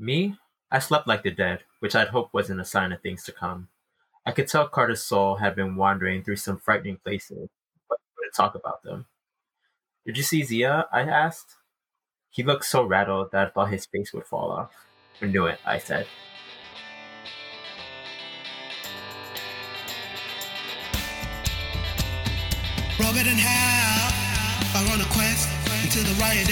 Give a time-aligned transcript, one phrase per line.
[0.00, 0.34] Me?
[0.70, 3.68] I slept like the dead, which I'd hoped wasn't a sign of things to come.
[4.24, 7.50] I could tell Carter's soul had been wandering through some frightening places,
[7.86, 9.04] but he wouldn't talk about them.
[10.06, 10.86] Did you see Zia?
[10.90, 11.56] I asked.
[12.30, 14.72] He looked so rattled that I thought his face would fall off.
[15.20, 16.06] I knew it, I said.
[24.90, 25.48] A quest
[25.84, 26.50] into the riot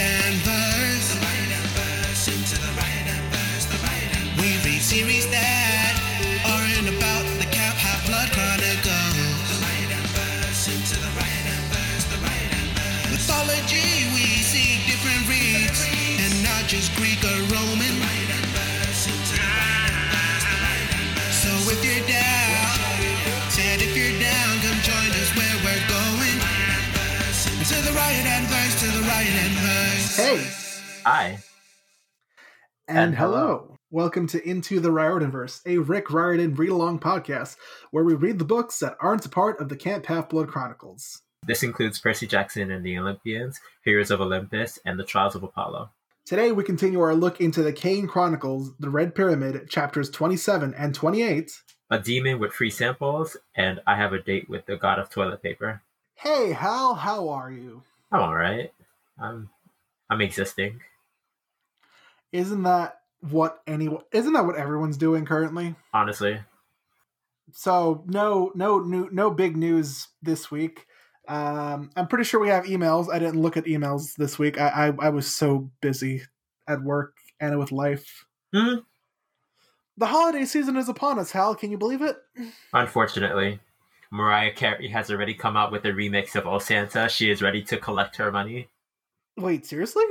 [4.88, 5.94] series that
[6.48, 9.20] are in about the Camp Half Blood Chronicles.
[13.12, 15.84] Mythology, we seek different reads,
[16.24, 17.96] and not just Greek or Roman.
[21.30, 22.96] So if you're down,
[23.50, 26.38] said if you're down, come join us where we're going.
[27.70, 30.16] To the Riordanverse, to the riot and verse.
[30.16, 30.46] Hey,
[31.06, 31.38] I.
[32.88, 33.68] and, And hello.
[33.68, 33.77] hello.
[33.90, 37.56] Welcome to Into the Riordanverse, a Rick Riordan read along podcast
[37.90, 41.22] where we read the books that aren't a part of the Camp Half Blood Chronicles.
[41.46, 45.88] This includes Percy Jackson and the Olympians, Heroes of Olympus, and the Trials of Apollo.
[46.26, 50.94] Today we continue our look into the Kane Chronicles, The Red Pyramid, chapters 27 and
[50.94, 51.50] 28.
[51.88, 55.42] A demon with free samples, and I have a date with the god of toilet
[55.42, 55.80] paper.
[56.14, 57.84] Hey, Hal, how are you?
[58.12, 58.70] I'm alright.
[59.18, 59.48] I'm
[60.10, 60.82] I'm existing.
[62.32, 65.74] Isn't that what anyone isn't that what everyone's doing currently?
[65.92, 66.40] Honestly.
[67.52, 70.86] So no no new no big news this week.
[71.26, 73.12] Um, I'm pretty sure we have emails.
[73.12, 74.58] I didn't look at emails this week.
[74.60, 76.22] I I, I was so busy
[76.66, 78.26] at work and with life.
[78.54, 78.76] Hmm.
[79.96, 81.54] The holiday season is upon us, Hal.
[81.56, 82.16] Can you believe it?
[82.72, 83.60] Unfortunately.
[84.10, 87.08] Mariah Carey has already come out with a remix of Oh Santa.
[87.08, 88.68] She is ready to collect her money.
[89.36, 90.04] Wait, seriously?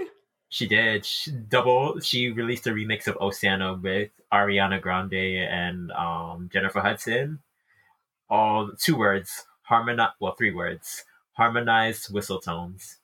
[0.49, 1.05] She did.
[1.05, 1.99] She double.
[1.99, 7.39] She released a remix of Santa with Ariana Grande and um, Jennifer Hudson.
[8.29, 9.45] All two words.
[9.63, 10.11] Harmonize.
[10.19, 11.03] Well, three words.
[11.33, 12.99] Harmonized whistle tones.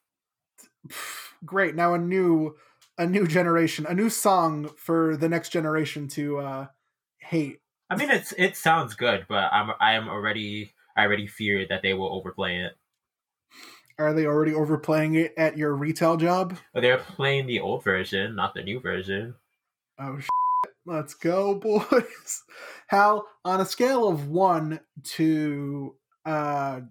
[1.46, 1.76] Great.
[1.76, 2.56] Now a new
[2.98, 6.68] a new generation, a new song for the next generation to uh
[7.18, 7.60] hate.
[7.90, 11.82] I mean, it's it sounds good, but I'm I am already I already fear that
[11.82, 12.74] they will overplay it.
[14.00, 16.58] Are they already overplaying it at your retail job?
[16.74, 19.36] But they're playing the old version, not the new version.
[20.00, 20.74] Oh, shit.
[20.86, 22.44] let's go, boys.
[22.88, 25.96] Hal, on a scale of one to
[26.26, 26.82] uh,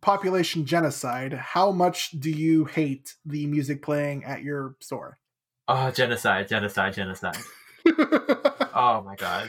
[0.00, 5.18] population genocide, how much do you hate the music playing at your store?
[5.66, 7.36] Oh, genocide, genocide, genocide.
[7.86, 8.44] oh,
[8.74, 9.48] Oh my god.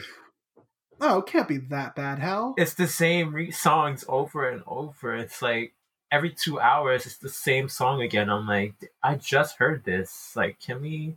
[1.00, 2.54] Oh, it can't be that bad, Hal.
[2.58, 5.14] it's the same re- songs over and over.
[5.14, 5.72] It's like
[6.10, 8.28] every two hours, it's the same song again.
[8.30, 10.32] I'm like, I just heard this.
[10.34, 11.16] Like, can we,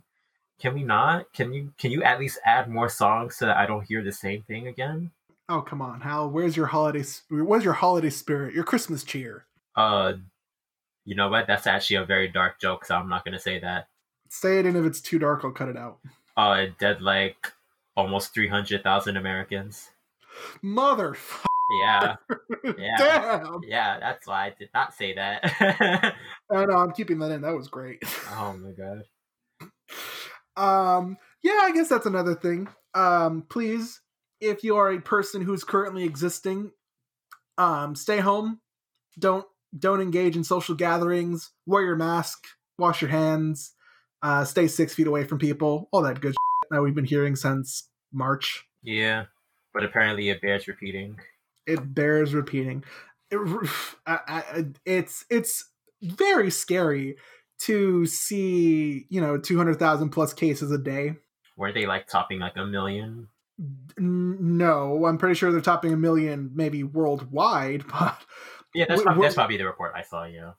[0.58, 1.32] can we not?
[1.32, 4.12] Can you, can you at least add more songs so that I don't hear the
[4.12, 5.10] same thing again?
[5.48, 6.30] Oh, come on, Hal.
[6.30, 7.04] Where's your holiday?
[7.28, 8.54] Where's your holiday spirit?
[8.54, 9.44] Your Christmas cheer?
[9.76, 10.14] Uh,
[11.04, 11.46] you know what?
[11.46, 13.88] That's actually a very dark joke, so I'm not gonna say that.
[14.30, 15.98] Say it, and if it's too dark, I'll cut it out.
[16.34, 17.52] Uh, it dead like
[17.94, 19.90] almost three hundred thousand Americans.
[20.62, 21.14] Mother.
[21.84, 22.16] Yeah,
[22.78, 22.96] Yeah.
[22.98, 23.60] Damn.
[23.66, 23.98] yeah.
[24.00, 26.14] That's why I did not say that.
[26.50, 27.40] Oh no, I'm keeping that in.
[27.42, 28.02] That was great.
[28.32, 29.04] oh my god.
[30.56, 32.68] Um, yeah, I guess that's another thing.
[32.94, 34.00] Um, please,
[34.40, 36.70] if you are a person who's currently existing,
[37.58, 38.60] um, stay home.
[39.18, 39.46] Don't
[39.76, 41.50] don't engage in social gatherings.
[41.66, 42.44] Wear your mask.
[42.78, 43.72] Wash your hands.
[44.22, 45.88] Uh, stay six feet away from people.
[45.92, 48.64] All that good shit that we've been hearing since March.
[48.82, 49.24] Yeah,
[49.72, 51.16] but apparently it bears repeating.
[51.66, 52.84] It bears repeating.
[53.30, 53.38] It,
[54.06, 55.64] I, I, it's it's
[56.02, 57.16] very scary
[57.60, 61.16] to see you know two hundred thousand plus cases a day.
[61.56, 63.28] Were they like topping like a million?
[63.96, 67.84] No, I'm pretty sure they're topping a million, maybe worldwide.
[67.92, 68.18] But
[68.74, 70.24] Yeah, that's, probably, that's probably the report I saw.
[70.24, 70.52] Yeah,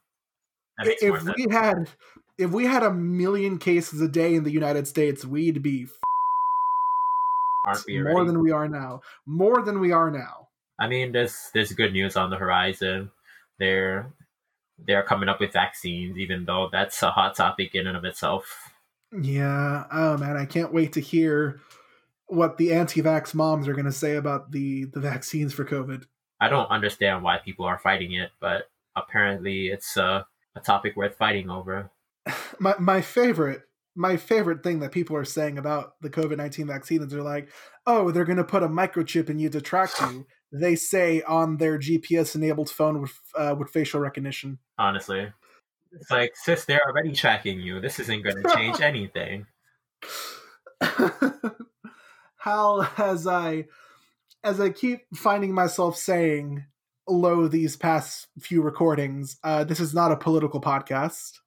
[0.80, 1.36] if sense.
[1.38, 1.90] we had,
[2.38, 5.88] if we had a million cases a day in the United States, we'd be
[7.90, 9.02] more than we are now.
[9.26, 10.45] More than we are now.
[10.80, 13.12] I mean, there's there's good news on the horizon.
[13.60, 14.12] They're
[14.78, 18.72] they're coming up with vaccines, even though that's a hot topic in and of itself.
[19.12, 19.86] Yeah.
[19.92, 21.60] Oh man, I can't wait to hear
[22.28, 26.06] what the anti-vax moms are going to say about the the vaccines for COVID.
[26.42, 30.26] I don't understand why people are fighting it, but apparently it's a
[30.56, 31.92] a topic worth fighting over.
[32.60, 33.62] my my favorite
[33.96, 37.50] my favorite thing that people are saying about the COVID nineteen vaccine is they're like,
[37.86, 40.26] oh, they're going to put a microchip in you to track you.
[40.60, 44.60] They say on their GPS enabled phone with uh, with facial recognition.
[44.78, 45.32] Honestly,
[45.92, 47.82] it's like sis, they're already tracking you.
[47.82, 49.48] This isn't going to change anything.
[52.38, 53.66] How as I
[54.44, 56.66] as I keep finding myself saying
[57.08, 61.40] low these past few recordings, uh, this is not a political podcast.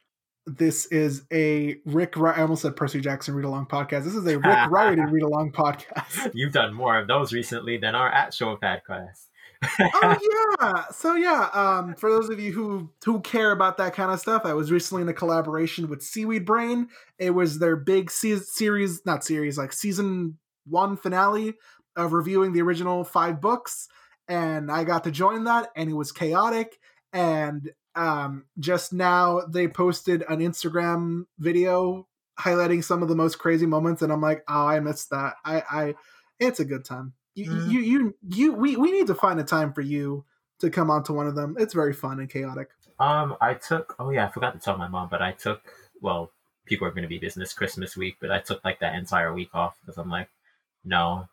[0.48, 2.16] This is a Rick.
[2.16, 4.04] Ri- I almost said Percy Jackson read along podcast.
[4.04, 6.30] This is a Rick Riordan read along podcast.
[6.34, 9.26] You've done more of those recently than our at actual podcast.
[9.94, 10.84] oh yeah.
[10.90, 14.42] So yeah, um, for those of you who who care about that kind of stuff,
[14.46, 16.88] I was recently in a collaboration with Seaweed Brain.
[17.18, 21.54] It was their big se- series, not series, like season one finale
[21.96, 23.88] of reviewing the original five books,
[24.28, 26.78] and I got to join that, and it was chaotic.
[27.12, 32.06] And um, just now they posted an Instagram video
[32.38, 35.34] highlighting some of the most crazy moments, and I'm like, oh, I missed that.
[35.44, 35.94] I, I,
[36.38, 37.14] it's a good time.
[37.34, 37.70] You, Mm.
[37.70, 40.24] you, you, you, we, we need to find a time for you
[40.60, 41.56] to come onto one of them.
[41.58, 42.68] It's very fun and chaotic.
[43.00, 43.94] Um, I took.
[43.98, 45.62] Oh yeah, I forgot to tell my mom, but I took.
[46.00, 46.32] Well,
[46.66, 49.50] people are going to be business Christmas week, but I took like that entire week
[49.54, 50.28] off because I'm like,
[50.84, 51.28] no,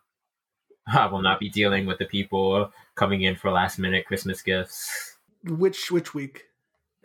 [0.86, 5.16] I will not be dealing with the people coming in for last minute Christmas gifts.
[5.44, 6.45] Which, which week?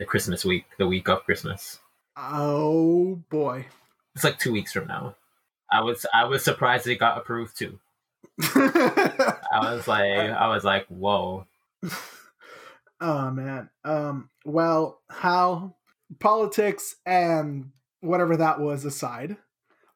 [0.02, 1.78] The Christmas week, the week of Christmas.
[2.16, 3.66] Oh boy.
[4.16, 5.14] It's like two weeks from now.
[5.70, 7.78] I was I was surprised it got approved too.
[8.42, 11.46] I was like I was like, whoa.
[13.00, 13.70] oh man.
[13.84, 14.28] Um.
[14.44, 15.76] Well, how
[16.18, 17.70] politics and
[18.00, 19.36] whatever that was aside,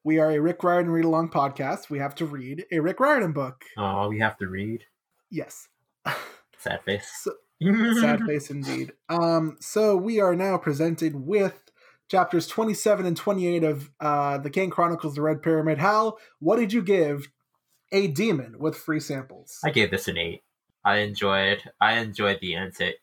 [0.05, 1.91] we are a Rick Riordan read along podcast.
[1.91, 3.64] We have to read a Rick Riordan book.
[3.76, 4.85] Oh, we have to read.
[5.32, 5.67] Yes.
[6.59, 7.11] Sad face.
[7.25, 7.32] So-
[7.62, 8.93] Sad face indeed.
[9.08, 9.56] Um.
[9.61, 11.70] So we are now presented with
[12.08, 15.79] chapters 27 and 28 of uh the Kane Chronicles: The Red Pyramid.
[15.79, 17.29] Hal, what did you give
[17.93, 19.58] a demon with free samples?
[19.64, 20.43] I gave this an eight.
[20.85, 23.00] I enjoyed I enjoyed the antics.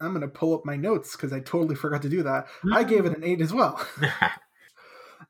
[0.00, 2.46] I'm gonna pull up my notes because I totally forgot to do that.
[2.72, 3.84] I gave it an eight as well.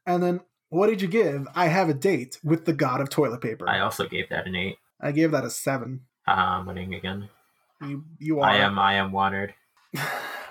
[0.06, 0.40] And then
[0.70, 1.46] what did you give?
[1.54, 3.68] I have a date with the god of toilet paper.
[3.68, 4.76] I also gave that an eight.
[5.00, 6.02] I gave that a seven.
[6.26, 7.28] Haha, I'm winning again.
[7.82, 8.48] You you are.
[8.48, 9.54] I am I am watered.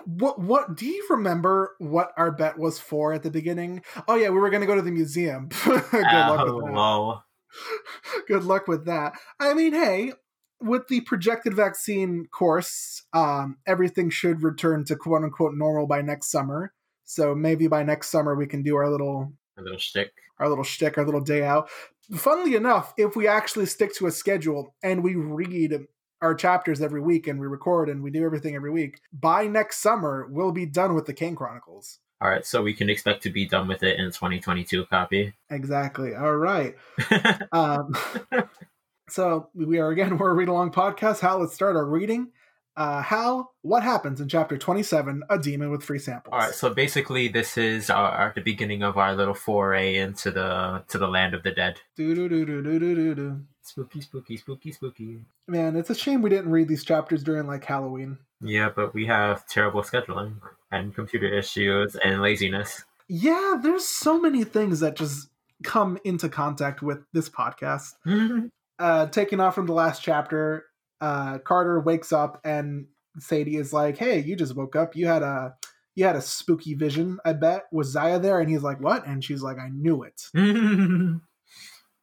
[0.06, 3.82] What what do you remember what our bet was for at the beginning?
[4.08, 5.50] Oh yeah, we were gonna go to the museum.
[5.66, 6.74] Good luck oh, with that.
[6.74, 7.24] lol.
[8.30, 9.14] Good luck with that.
[9.38, 10.14] I mean, hey,
[10.62, 16.32] with the projected vaccine course, um, everything should return to quote unquote normal by next
[16.32, 16.72] summer.
[17.04, 20.14] So maybe by next summer we can do our little A little shtick.
[20.40, 21.70] our little shtick, our little day out.
[22.16, 25.86] Funnily enough, if we actually stick to a schedule and we read
[26.22, 29.80] our chapters every week and we record and we do everything every week, by next
[29.80, 32.00] summer we'll be done with the Kane Chronicles.
[32.24, 35.34] Alright, so we can expect to be done with it in 2022 copy.
[35.50, 36.16] Exactly.
[36.16, 36.76] All right.
[37.52, 37.94] Um,
[39.10, 41.20] so we are again we're a read along podcast.
[41.20, 42.32] Hal, let's start our reading.
[42.78, 45.24] Uh, Hal, what happens in chapter twenty-seven?
[45.32, 46.32] A demon with free samples.
[46.32, 50.84] Alright, so basically this is our, our the beginning of our little foray into the
[50.90, 51.82] to the land of the dead.
[51.96, 53.42] Do do do do do do do do.
[53.64, 55.20] Spooky, spooky, spooky, spooky.
[55.48, 58.20] Man, it's a shame we didn't read these chapters during like Halloween.
[58.42, 60.36] Yeah, but we have terrible scheduling
[60.72, 62.86] and computer issues and laziness.
[63.10, 65.30] Yeah, there's so many things that just
[65.64, 67.94] come into contact with this podcast.
[68.80, 70.66] Uh, taking off from the last chapter,
[71.02, 72.88] uh, Carter wakes up and
[73.20, 74.96] Sadie is like, "Hey, you just woke up.
[74.96, 75.56] You had a
[75.96, 77.20] you had a spooky vision.
[77.26, 80.30] I bet was Zia there?" And he's like, "What?" And she's like, "I knew it."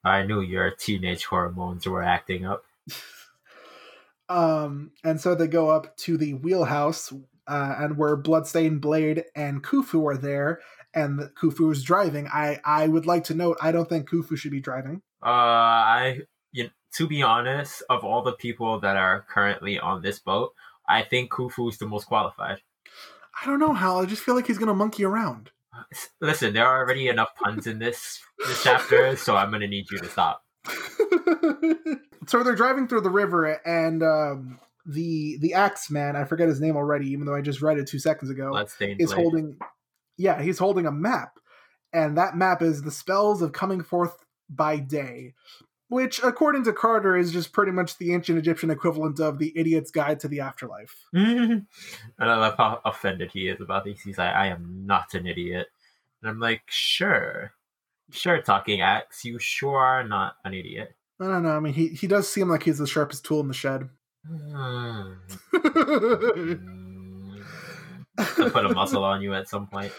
[0.04, 2.64] I knew your teenage hormones were acting up.
[4.28, 7.12] Um, and so they go up to the wheelhouse,
[7.46, 10.60] uh, and where Bloodstained Blade and Khufu are there,
[10.94, 12.28] and Khufu is driving.
[12.28, 15.02] I I would like to note, I don't think Khufu should be driving.
[15.22, 16.20] Uh, I
[16.96, 20.52] to be honest, of all the people that are currently on this boat,
[20.88, 22.58] I think Khufu's the most qualified.
[23.42, 24.00] I don't know how.
[24.00, 25.50] I just feel like he's gonna monkey around.
[26.20, 29.98] Listen, there are already enough puns in this this chapter, so I'm gonna need you
[29.98, 30.44] to stop.
[32.26, 36.76] so they're driving through the river, and um, the the Axeman, I forget his name
[36.76, 39.22] already, even though I just read it two seconds ago, Bloodstained is Blade.
[39.22, 39.58] holding.
[40.16, 41.38] Yeah, he's holding a map,
[41.92, 45.34] and that map is the spells of coming forth by day,
[45.88, 49.90] which, according to Carter, is just pretty much the ancient Egyptian equivalent of the Idiot's
[49.90, 50.94] Guide to the Afterlife.
[51.12, 51.66] and
[52.18, 54.00] I love how offended he is about this.
[54.00, 55.68] He's like, I am not an idiot.
[56.22, 57.52] And I'm like, sure.
[58.10, 60.94] Sure, talking axe, you sure are not an idiot.
[61.20, 61.56] I don't know.
[61.56, 63.88] I mean, he he does seem like he's the sharpest tool in the shed.
[64.26, 65.12] Hmm.
[68.16, 69.92] to put a muscle on you at some point.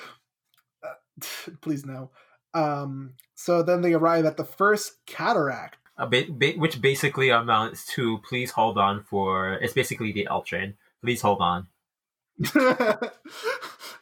[1.61, 2.11] Please no.
[2.55, 5.77] Um, so then they arrive at the first cataract.
[5.97, 9.53] A bit, ba- which basically amounts to please hold on for.
[9.53, 10.75] It's basically the L train.
[11.01, 11.67] Please hold on.
[12.37, 13.11] the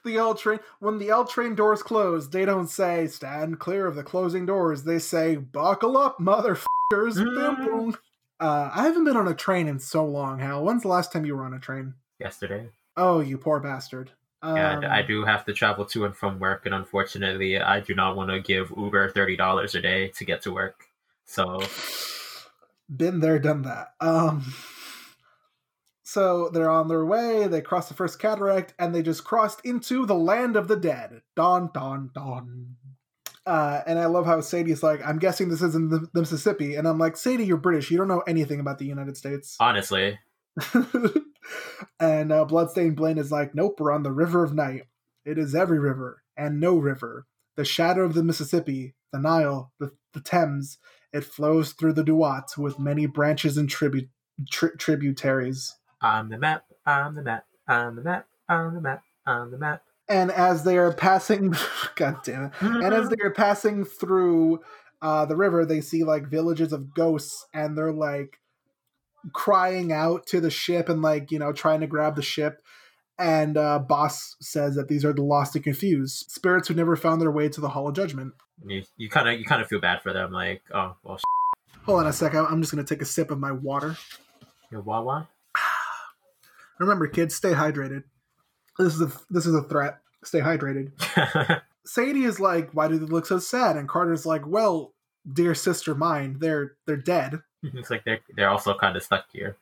[0.05, 4.03] L train when the L train doors close, they don't say stand clear of the
[4.03, 4.83] closing doors.
[4.83, 7.15] They say buckle up, motherfuckers.
[7.15, 7.95] Boom.
[8.39, 10.39] Uh, I haven't been on a train in so long.
[10.39, 11.93] Hal, when's the last time you were on a train?
[12.19, 12.69] Yesterday.
[12.97, 14.11] Oh, you poor bastard.
[14.43, 17.95] Um, and I do have to travel to and from work, and unfortunately, I do
[17.95, 20.83] not want to give Uber thirty dollars a day to get to work.
[21.25, 21.61] So,
[22.93, 23.93] been there, done that.
[24.01, 24.53] Um,
[26.03, 27.47] so they're on their way.
[27.47, 31.21] They cross the first cataract, and they just crossed into the land of the dead.
[31.37, 32.75] Don, don, don.
[33.45, 36.85] Uh, and I love how Sadie's like, I'm guessing this isn't the, the Mississippi, and
[36.85, 37.89] I'm like, Sadie, you're British.
[37.89, 39.55] You don't know anything about the United States.
[39.59, 40.19] honestly,
[41.99, 44.83] and uh, Bloodstained Blade is like, Nope, we're on the River of Night.
[45.25, 47.25] It is every river and no river.
[47.55, 50.77] The shadow of the Mississippi, the Nile, the, the Thames.
[51.11, 54.07] It flows through the Duat with many branches and tribu-
[54.51, 55.75] tri- tributaries.
[56.01, 59.83] on the map, on the map, on the map, on the map, on the map.
[60.09, 61.53] And as they are passing,
[61.95, 62.51] God damn it.
[62.61, 64.59] And as they are passing through
[65.01, 68.39] uh, the river, they see like villages of ghosts, and they're like
[69.31, 72.61] crying out to the ship and like you know trying to grab the ship.
[73.19, 77.21] And uh, Bast says that these are the lost and confused spirits who never found
[77.21, 78.33] their way to the Hall of Judgment.
[78.65, 81.19] you you kind of you kind of feel bad for them, like oh well,
[81.85, 82.33] Hold on a sec.
[82.33, 83.97] I'm just gonna take a sip of my water.
[84.71, 85.29] your Wawa.
[86.79, 88.03] Remember, kids, stay hydrated.
[88.79, 89.99] This is a this is a threat.
[90.23, 90.91] Stay hydrated.
[91.85, 94.93] Sadie is like, "Why do they look so sad?" And Carter's like, "Well,
[95.31, 97.41] dear sister mine, they're they're dead."
[97.73, 99.57] it's like they're they're also kind of stuck here.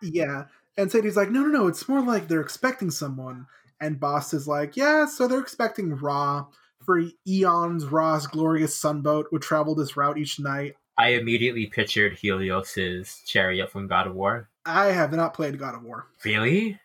[0.00, 0.44] Yeah.
[0.76, 3.46] And Sadie's like, no, no, no, it's more like they're expecting someone.
[3.80, 6.46] And Bast is like, yeah, so they're expecting Ra.
[6.84, 10.74] For eons, Ra's glorious sunboat would travel this route each night.
[10.98, 14.48] I immediately pictured Helios's chariot from God of War.
[14.66, 16.06] I have not played God of War.
[16.24, 16.80] Really?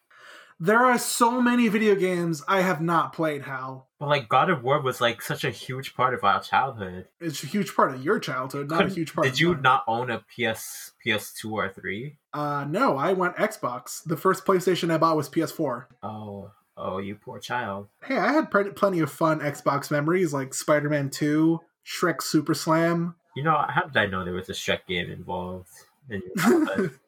[0.60, 3.87] There are so many video games I have not played, Hal.
[4.00, 7.08] But like God of War was like such a huge part of our childhood.
[7.20, 9.62] It's a huge part of your childhood, not a huge part Did you mine.
[9.64, 12.18] not own a PS PS2 or three?
[12.34, 14.04] Uh, no, I went Xbox.
[14.04, 15.86] The first PlayStation I bought was PS4.
[16.04, 17.88] Oh, oh, you poor child.
[18.04, 22.54] Hey, I had plenty plenty of fun Xbox memories like Spider Man 2, Shrek Super
[22.54, 25.70] Slam, You know, how did I know there was a Shrek game involved?
[26.10, 26.36] In your
[26.68, 27.00] childhood?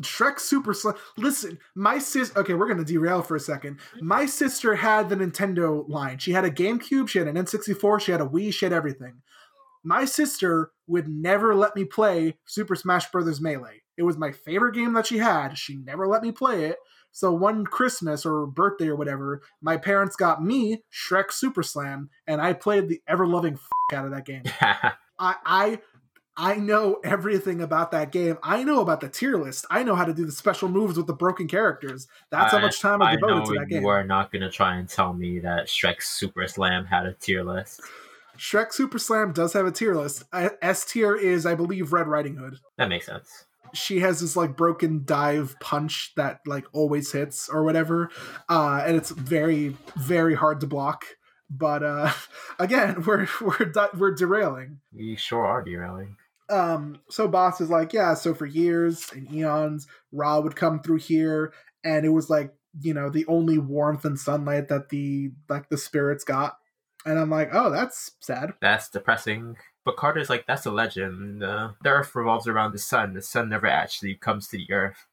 [0.00, 0.94] Shrek Super Slam.
[1.16, 2.34] Listen, my sis.
[2.36, 3.78] Okay, we're gonna derail for a second.
[3.78, 4.06] Mm-hmm.
[4.06, 6.18] My sister had the Nintendo line.
[6.18, 7.08] She had a GameCube.
[7.08, 8.00] She had an N64.
[8.00, 8.52] She had a Wii.
[8.52, 9.22] She had everything.
[9.82, 13.40] My sister would never let me play Super Smash Bros.
[13.40, 13.82] Melee.
[13.96, 15.58] It was my favorite game that she had.
[15.58, 16.76] She never let me play it.
[17.12, 22.40] So one Christmas or birthday or whatever, my parents got me Shrek Super Slam, and
[22.40, 24.44] I played the ever loving f- out of that game.
[25.18, 25.78] I, I
[26.42, 28.38] I know everything about that game.
[28.42, 29.66] I know about the tier list.
[29.68, 32.08] I know how to do the special moves with the broken characters.
[32.30, 33.82] That's how much time I I devoted to that game.
[33.82, 37.12] you are not going to try and tell me that Shrek Super Slam had a
[37.12, 37.82] tier list.
[38.38, 40.24] Shrek Super Slam does have a tier list.
[40.32, 42.56] S tier is, I believe, Red Riding Hood.
[42.78, 43.44] That makes sense.
[43.74, 48.10] She has this like broken dive punch that like always hits or whatever,
[48.48, 51.04] uh, and it's very very hard to block.
[51.50, 52.12] But uh,
[52.58, 54.80] again, we're we're di- we're derailing.
[54.92, 56.16] We sure are derailing.
[56.50, 60.98] Um so Bast is like yeah so for years and eons ra would come through
[60.98, 61.52] here
[61.84, 65.76] and it was like you know the only warmth and sunlight that the like the
[65.78, 66.56] spirits got
[67.04, 69.56] and i'm like oh that's sad That's depressing.
[69.84, 71.42] But Carter's like, that's a legend.
[71.42, 73.14] Uh, the Earth revolves around the sun.
[73.14, 75.06] The sun never actually comes to the Earth.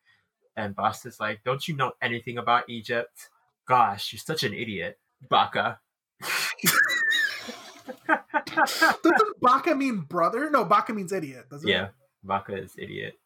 [0.58, 3.30] And Bast is like, don't you know anything about Egypt?
[3.66, 5.80] Gosh, you're such an idiot, Baka.
[8.08, 9.04] doesn't
[9.42, 11.92] baka mean brother no baka means idiot doesn't yeah, it
[12.24, 13.20] Baka is idiot.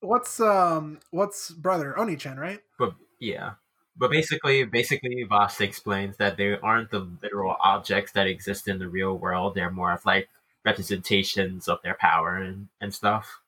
[0.00, 3.54] what's um what's brother oni-chan right But yeah.
[3.96, 8.88] But basically, basically, Bast explains that they aren't the literal objects that exist in the
[8.88, 9.54] real world.
[9.54, 10.28] They're more of like
[10.64, 13.40] representations of their power and, and stuff.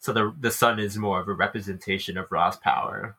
[0.00, 3.16] So the the sun is more of a representation of Ra's power.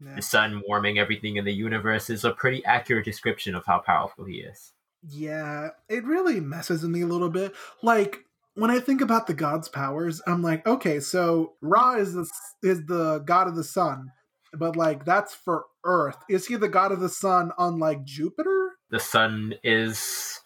[0.00, 0.16] yeah.
[0.16, 4.26] The sun warming everything in the universe is a pretty accurate description of how powerful
[4.26, 4.73] he is.
[5.08, 7.54] Yeah, it really messes with me a little bit.
[7.82, 12.28] Like when I think about the god's powers, I'm like, okay, so Ra is the
[12.62, 14.12] is the god of the sun,
[14.54, 16.16] but like that's for Earth.
[16.30, 18.72] Is he the god of the sun on like Jupiter?
[18.90, 20.40] The sun is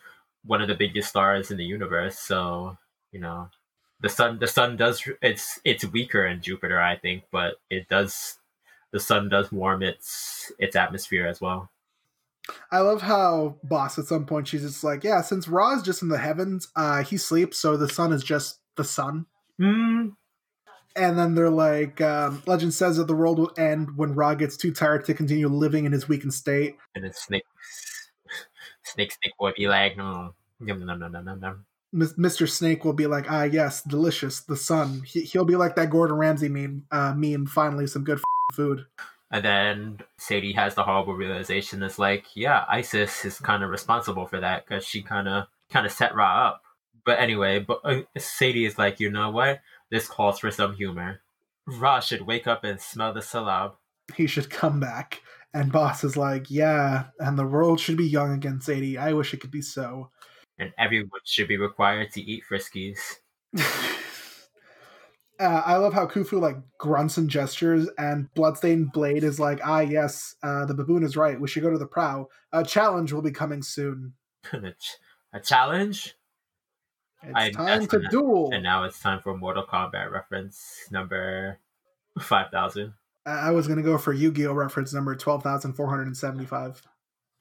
[0.44, 2.76] one of the biggest stars in the universe, so
[3.12, 3.50] you know
[4.00, 8.38] the sun the sun does it's it's weaker in Jupiter, I think, but it does
[8.92, 11.70] the sun does warm its its atmosphere as well.
[12.70, 16.02] I love how Bast at some point she's just like, yeah, since Ra is just
[16.02, 19.26] in the heavens, uh, he sleeps, so the sun is just the sun.
[19.58, 20.08] Hmm.
[20.96, 24.56] And then they're like, um, legend says that the world will end when Ra gets
[24.56, 26.76] too tired to continue living in his weakened state.
[26.94, 27.44] And then Snake,
[28.82, 31.64] Snake, Snake would be like, no, yum, nom, nom, nom, nom, nom.
[31.94, 32.48] Mr.
[32.48, 35.02] Snake will be like, ah, yes, delicious, the sun.
[35.06, 36.84] He- he'll be like that Gordon Ramsay meme.
[36.90, 37.46] Uh, meme.
[37.46, 38.84] Finally, some good f- food.
[39.30, 41.82] And then Sadie has the horrible realization.
[41.82, 45.84] It's like, yeah, Isis is kind of responsible for that because she kind of kind
[45.84, 46.62] of set Ra up.
[47.04, 49.60] But anyway, but uh, Sadie is like, you know what?
[49.90, 51.20] This calls for some humor.
[51.66, 53.72] Ra should wake up and smell the salab.
[54.14, 55.20] He should come back.
[55.54, 58.98] And Bast is like, yeah, and the world should be young again, Sadie.
[58.98, 60.10] I wish it could be so.
[60.58, 62.98] and everyone should be required to eat Friskies.
[65.38, 69.80] Uh, I love how Khufu like grunts and gestures, and Bloodstained Blade is like, ah,
[69.80, 71.40] yes, uh, the baboon is right.
[71.40, 72.28] We should go to the prow.
[72.52, 74.14] A challenge will be coming soon.
[74.52, 76.14] a challenge?
[77.22, 78.50] It's I- time to duel.
[78.52, 81.58] And now it's time for Mortal Kombat reference number
[82.18, 82.94] 5000.
[83.26, 86.80] I I was gonna go for Yu-Gi-Oh reference number twelve thousand four hundred and seventy-five.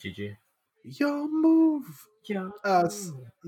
[0.04, 0.36] GG.
[0.84, 2.08] Yo, move.
[2.28, 2.50] Yeah.
[2.64, 2.90] Uh,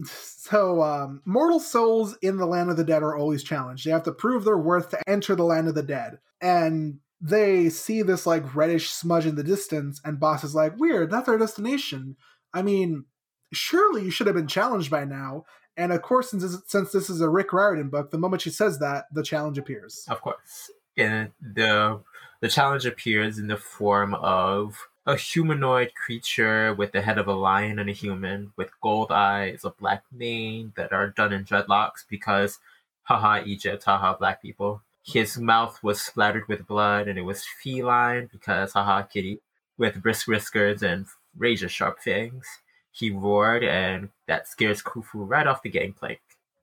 [0.05, 3.86] so, um, mortal souls in the land of the dead are always challenged.
[3.86, 6.19] They have to prove their worth to enter the land of the dead.
[6.41, 11.12] And they see this like reddish smudge in the distance, and Bast is like, Weird,
[11.12, 12.15] that's our destination.
[12.53, 13.05] I mean,
[13.51, 15.45] surely you should have been challenged by now.
[15.75, 18.50] And of course, since this, since this is a Rick Riordan book, the moment she
[18.50, 20.05] says that, the challenge appears.
[20.09, 20.71] Of course.
[20.98, 22.01] And the
[22.41, 24.75] the challenge appears in the form of
[25.09, 29.65] a humanoid creature with the head of a lion and a human with gold eyes,
[29.65, 32.59] a black mane that are done in dreadlocks because
[33.01, 34.83] haha Egypt, haha black people.
[35.03, 39.41] His mouth was splattered with blood and it was feline because haha kitty
[39.79, 42.45] with brisk whiskers and razor sharp fangs.
[42.91, 46.19] He roared and that scares Khufu right off the gangplank.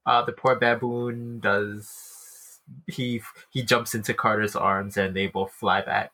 [0.06, 5.80] Uh, the poor baboon does he he jumps into Carter's arms and they both fly
[5.80, 6.12] back.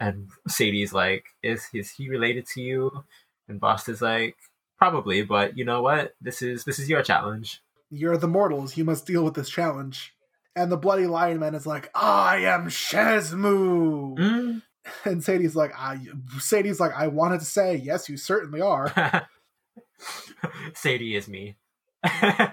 [0.00, 3.04] And Sadie's like, "Is is he related to you?"
[3.48, 4.36] And Bast is like,
[4.78, 6.14] "Probably, but you know what?
[6.20, 8.76] This is this is your challenge." You're the mortals.
[8.76, 10.14] You must deal with this challenge.
[10.56, 14.16] And the bloody lion man is like, I am Shezmu.
[14.18, 14.62] Mm.
[15.04, 16.00] And Sadie's like, I
[16.38, 18.92] Sadie's like, I wanted to say, yes, you certainly are.
[20.74, 21.56] Sadie is me.
[22.04, 22.52] I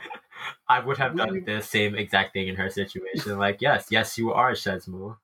[0.86, 3.40] would have done We- the same exact thing in her situation.
[3.40, 5.18] Like, yes, yes, you are Shezmu.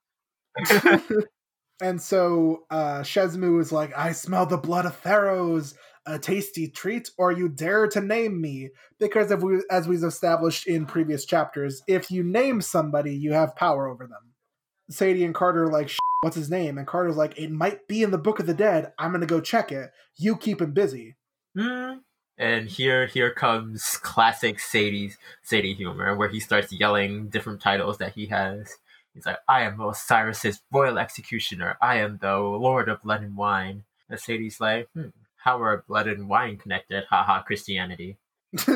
[1.81, 7.09] And so uh Shezmu is like, I smell the blood of pharaohs, a tasty treat,
[7.17, 8.69] or you dare to name me.
[8.99, 13.55] Because if we as we've established in previous chapters, if you name somebody, you have
[13.55, 14.33] power over them.
[14.89, 15.89] Sadie and Carter are like,
[16.21, 16.77] what's his name?
[16.77, 18.93] And Carter's like, it might be in the Book of the Dead.
[18.99, 19.91] I'm gonna go check it.
[20.17, 21.15] You keep him busy.
[21.57, 21.99] Mm.
[22.37, 28.13] And here, here comes classic Sadie's Sadie humor, where he starts yelling different titles that
[28.13, 28.75] he has.
[29.15, 31.77] He's like, "I am Osiris's royal executioner.
[31.81, 36.07] I am the Lord of Blood and Wine." And Sadie's like, hmm, "How are blood
[36.07, 38.17] and wine connected?" Haha, Christianity.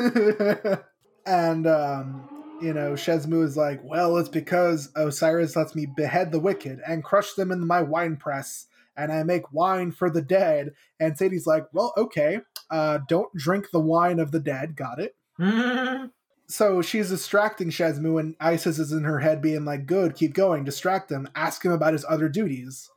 [1.26, 2.28] and um,
[2.60, 7.04] you know, Shezmu is like, well, it's because Osiris lets me behead the wicked and
[7.04, 10.72] crush them in my wine press, and I make wine for the dead.
[10.98, 14.76] And Sadie's like, well, okay, uh, don't drink the wine of the dead.
[14.76, 15.16] Got it.
[16.50, 20.64] So she's distracting Shezmu, and Isis is in her head being like, good, keep going,
[20.64, 22.90] distract him, ask him about his other duties.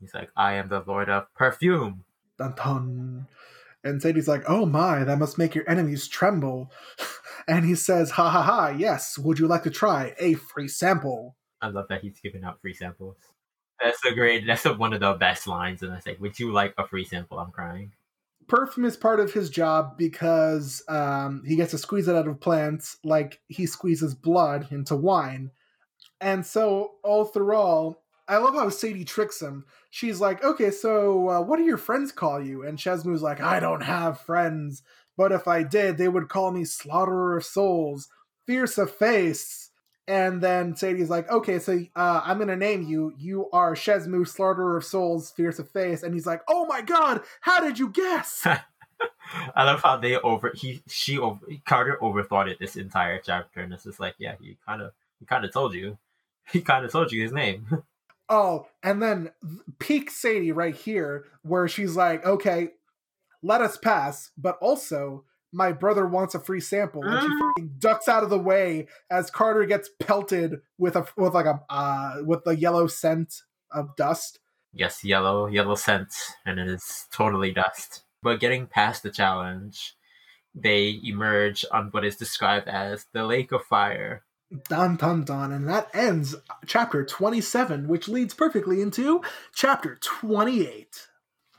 [0.00, 2.04] He's like, "I am the Lord of Perfume."
[2.38, 3.26] Dun dun.
[3.84, 6.70] And Sadie's like, oh my, that must make your enemies tremble.
[7.48, 11.34] And he says, ha ha ha, yes, would you like to try a free sample?
[11.60, 13.16] I love that he's giving out free samples.
[13.82, 14.46] That's a great.
[14.46, 17.04] That's a, one of the best lines And I say, Would you like a free
[17.04, 17.40] sample?
[17.40, 17.90] I'm crying.
[18.48, 22.40] Perfume is part of his job because um, he gets to squeeze it out of
[22.40, 25.50] plants like he squeezes blood into wine.
[26.20, 29.64] And so, all through all, I love how Sadie tricks him.
[29.90, 32.64] She's like, okay, so uh, what do your friends call you?
[32.64, 34.82] And Shezmu's like, I don't have friends,
[35.16, 38.08] but if I did, they would call me Slaughterer of Souls,
[38.46, 39.61] Fierce of Face.
[40.08, 43.14] And then Sadie's like, okay, so uh, I'm going to name you.
[43.16, 46.02] You are Shezmu, Slaughterer of Souls, Fierce of Face.
[46.02, 48.46] And he's like, oh my god, how did you guess?
[49.54, 53.72] I love how they over he she over Carter overthought it this entire chapter, and
[53.72, 55.98] it's just like, yeah, he kind of he kind of told you,
[56.52, 57.66] he kind of told you his name.
[58.28, 59.30] Oh, and then
[59.78, 62.68] peak Sadie right here, where she's like, okay,
[63.42, 68.08] let us pass, but also my brother wants a free sample, and she fucking ducks
[68.08, 72.44] out of the way as Carter gets pelted with a with like a uh, with
[72.44, 74.38] the yellow scent of dust.
[74.72, 76.14] yes, yellow yellow scent,
[76.46, 78.02] and it is totally dust.
[78.22, 79.96] But getting past the challenge,
[80.54, 84.24] they emerge on what is described as the Lake of Fire.
[84.68, 85.50] Dun dun dun.
[85.50, 86.34] And that ends
[86.66, 89.22] chapter 27, which leads perfectly into
[89.54, 91.08] chapter 28.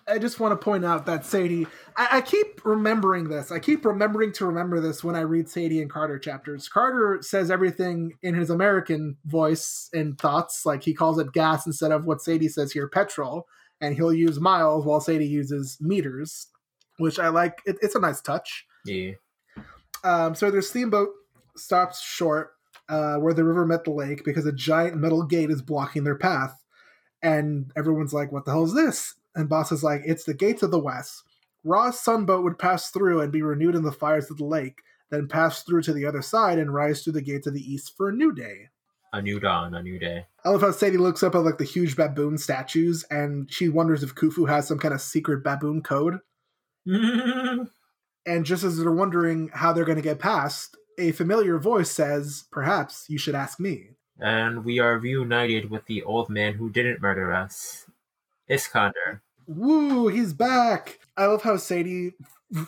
[0.08, 3.52] I just want to point out that Sadie, I, I keep remembering this.
[3.52, 6.68] I keep remembering to remember this when I read Sadie and Carter chapters.
[6.68, 11.92] Carter says everything in his American voice and thoughts, like he calls it gas instead
[11.92, 13.48] of what Sadie says here, petrol,
[13.80, 16.48] and he'll use miles while Sadie uses meters,
[16.98, 17.62] which I like.
[17.66, 18.66] It, it's a nice touch.
[18.86, 19.12] Yeah.
[20.04, 21.10] Um, so their steamboat
[21.56, 22.52] stops short
[22.90, 26.18] uh, where the river met the lake because a giant metal gate is blocking their
[26.18, 26.62] path.
[27.22, 29.16] And everyone's like, what the hell is this?
[29.36, 31.24] And Bast is like, it's the gates of the west.
[31.64, 35.28] Ra's sunboat would pass through and be renewed in the fires of the lake, then
[35.28, 38.10] pass through to the other side and rise through the gates of the east for
[38.10, 38.70] a new day.
[39.14, 40.26] A new dawn, a new day.
[40.44, 44.02] I love how Sadie looks up at like the huge baboon statues and she wonders
[44.04, 46.20] if Khufu has some kind of secret baboon code.
[48.26, 52.46] And just as they're wondering how they're going to get past, a familiar voice says,
[52.52, 53.90] Perhaps you should ask me.
[54.20, 57.83] and we are reunited with the old man who didn't murder us,
[58.50, 59.22] Iskander.
[59.48, 61.00] Woo, he's back.
[61.18, 62.14] I love how Sadie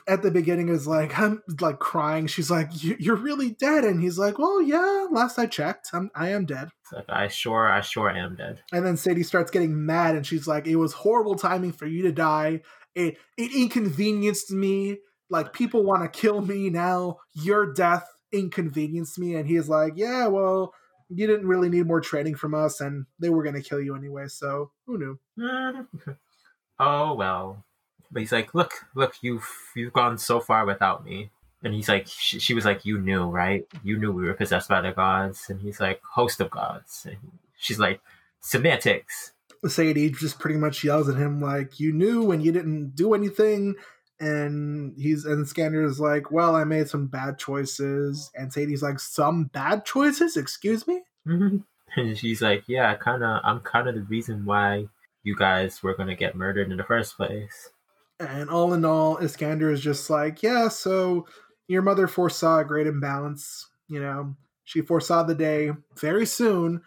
[0.08, 2.28] at the beginning is like, I'm like crying.
[2.28, 3.84] She's like, "You- You're really dead.
[3.86, 6.70] And he's like, Well, yeah, last I checked, I'm, I am dead.
[6.84, 8.62] It's like, I sure, I sure am dead.
[8.74, 12.02] And then Sadie starts getting mad and she's like, It was horrible timing for you
[12.04, 12.62] to die.
[12.96, 14.98] It, it inconvenienced me.
[15.30, 17.18] Like, people want to kill me now.
[17.34, 19.36] Your death inconvenienced me.
[19.36, 20.74] And he's like, Yeah, well,
[21.10, 22.82] you didn't really need more training from us.
[22.82, 24.28] And they were going to kill you anyway.
[24.28, 25.20] So who knew?
[25.44, 26.14] Eh,
[26.80, 27.64] oh well.
[28.12, 31.32] But he's like, look, look, you've you've gone so far without me.
[31.64, 33.66] And he's like, she, she was like, you knew, right?
[33.84, 35.46] You knew we were possessed by the gods.
[35.50, 37.08] And he's like, host of gods.
[37.10, 37.18] And
[37.58, 38.02] she's like,
[38.40, 39.32] semantics.
[39.68, 43.76] Sadie just pretty much yells at him like, "You knew and you didn't do anything."
[44.20, 49.00] And he's and Scanner is like, "Well, I made some bad choices." And Sadie's like,
[49.00, 50.38] "Some bad choices?
[50.38, 51.58] Excuse me?" Mm-hmm.
[52.00, 54.86] and she's like, yeah, kind of, I'm kind of the reason why
[55.24, 57.70] you guys were gonna get murdered in the first place.
[58.20, 61.26] And all in all, Iskander is just like, "Yeah, so
[61.68, 63.68] your mother foresaw a great imbalance.
[63.88, 66.82] You know, she foresaw the day very soon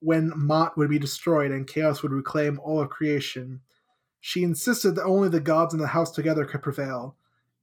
[0.00, 3.60] when Ma'at would be destroyed and chaos would reclaim all of creation.
[4.24, 7.16] She insisted that only the gods in the house together could prevail.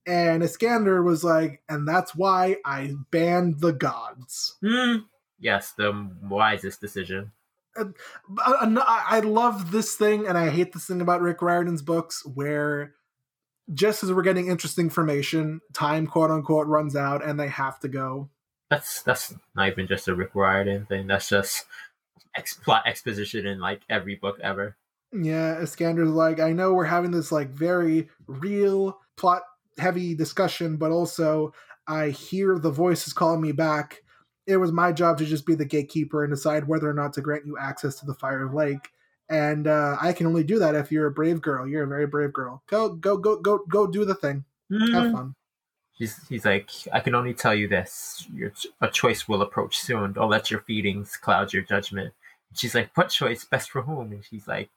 [0.05, 4.57] And Iskander was like, and that's why I banned the gods.
[4.61, 4.97] Hmm.
[5.39, 7.31] Yes, the wisest decision.
[7.77, 12.93] I I love this thing, and I hate this thing about Rick Riordan's books, where
[13.73, 17.87] just as we're getting interesting information, time quote unquote runs out, and they have to
[17.87, 18.27] go.
[18.69, 21.07] That's that's not even just a Rick Riordan thing.
[21.07, 21.65] That's just
[22.35, 24.75] ex- plot exposition in like every book ever.
[25.11, 29.41] Yeah, Iskander's like, I know we're having this like very real plot
[29.77, 31.53] heavy discussion, but also
[31.87, 34.03] I hear the voices calling me back.
[34.45, 37.21] It was my job to just be the gatekeeper and decide whether or not to
[37.21, 38.89] grant you access to the Fire Lake.
[39.29, 41.67] And uh, I can only do that if you're a brave girl.
[41.67, 42.63] You're a very brave girl.
[42.67, 43.85] Go, go, go, go, go!
[43.85, 44.43] Do the thing.
[44.91, 45.35] Have fun.
[45.91, 50.13] He's he's like, I can only tell you this: your a choice will approach soon.
[50.13, 52.13] Don't let your feelings cloud your judgment.
[52.49, 53.45] And she's like, what choice?
[53.45, 54.11] Best for whom?
[54.11, 54.69] And she's like,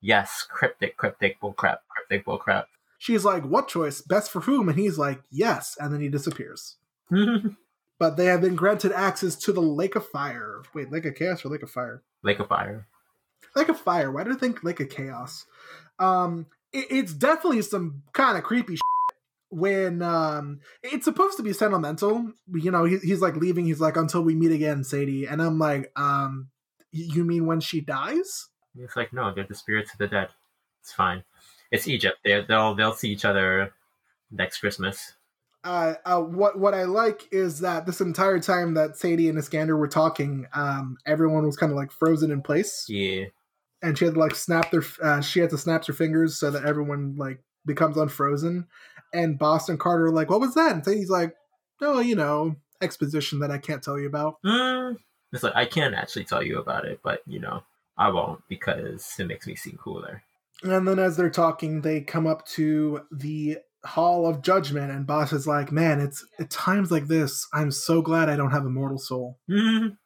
[0.00, 2.66] yes, cryptic, cryptic, bullcrap, cryptic, bullcrap.
[2.98, 4.00] She's like, "What choice?
[4.02, 6.76] Best for whom?" And he's like, "Yes." And then he disappears.
[8.00, 10.62] But they have been granted access to the Lake of Fire.
[10.74, 12.02] Wait, Lake of Chaos or Lake of Fire?
[12.22, 12.88] Lake of Fire.
[13.54, 14.10] Lake of Fire.
[14.10, 15.44] Why do I think Lake of Chaos?
[15.98, 19.16] Um, it, it's definitely some kind of creepy shit
[19.50, 22.32] when um, it's supposed to be sentimental.
[22.50, 23.66] You know, he, he's like leaving.
[23.66, 26.48] He's like, "Until we meet again, Sadie." And I'm like, um,
[26.92, 30.28] "You mean when she dies?" It's like, no, they're the spirits of the dead.
[30.82, 31.24] It's fine.
[31.70, 32.18] It's Egypt.
[32.24, 33.72] They they'll they'll see each other
[34.30, 35.14] next Christmas.
[35.64, 39.76] uh, uh, what what I like is that this entire time that Sadie and Iskander
[39.76, 43.26] were talking, um, everyone was kind of like frozen in place, Yeah.
[43.82, 46.50] and she had to like snap their uh, she had to snap her fingers so
[46.50, 48.66] that everyone like becomes unfrozen.
[49.12, 51.34] And Bast and Carter like, "What was that?" And Sadie's like,
[51.82, 54.96] "Oh, you know, exposition that I can't tell you about." Mm.
[55.32, 57.62] It's like I can't actually tell you about it, but you know,
[57.96, 60.22] I won't because it makes me seem cooler.
[60.62, 65.32] And then as they're talking, they come up to the Hall of Judgment, and Bast
[65.32, 68.70] is like, "Man, it's at times like this, I'm so glad I don't have a
[68.70, 69.96] mortal soul." Mm.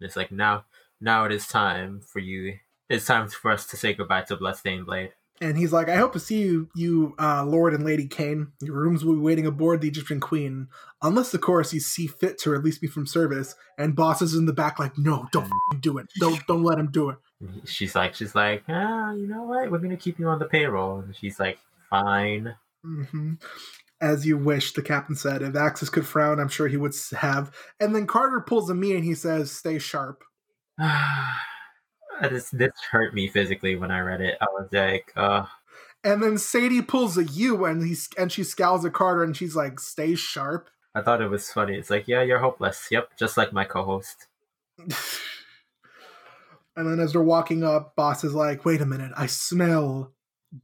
[0.00, 0.64] It's like now
[1.00, 4.86] now it is time for you it's time for us to say goodbye to Bloodstained
[4.86, 5.12] Blade.
[5.40, 8.52] And he's like, "I hope to see you, you uh, Lord and Lady Kane.
[8.62, 10.68] Your rooms will be waiting aboard the Egyptian Queen,
[11.02, 14.46] unless, of course, you see fit to release me from service." And Bast is in
[14.46, 16.06] the back, like, "No, don't do it.
[16.20, 17.18] Don't don't let him do it."
[17.64, 19.70] She's like she's like, ah, you know what?
[19.70, 21.00] We're gonna keep you on the payroll.
[21.00, 21.58] And she's like,
[21.90, 22.54] fine.
[22.82, 23.34] hmm
[24.00, 25.42] As you wish, the captain said.
[25.42, 27.54] If Axis could frown, I'm sure he would have.
[27.80, 30.22] And then Carter pulls a me and he says, Stay sharp.
[32.22, 34.36] this, this hurt me physically when I read it.
[34.40, 35.46] I was like, uh,
[36.02, 39.56] And then Sadie pulls a U and he and she scowls at Carter and she's
[39.56, 41.76] like, "Stay sharp." I thought it was funny.
[41.76, 42.86] It's like, yeah, you're hopeless.
[42.90, 44.28] Yep, just like my co-host.
[46.76, 50.12] and then as they're walking up, Bast is like, "Wait a minute, I smell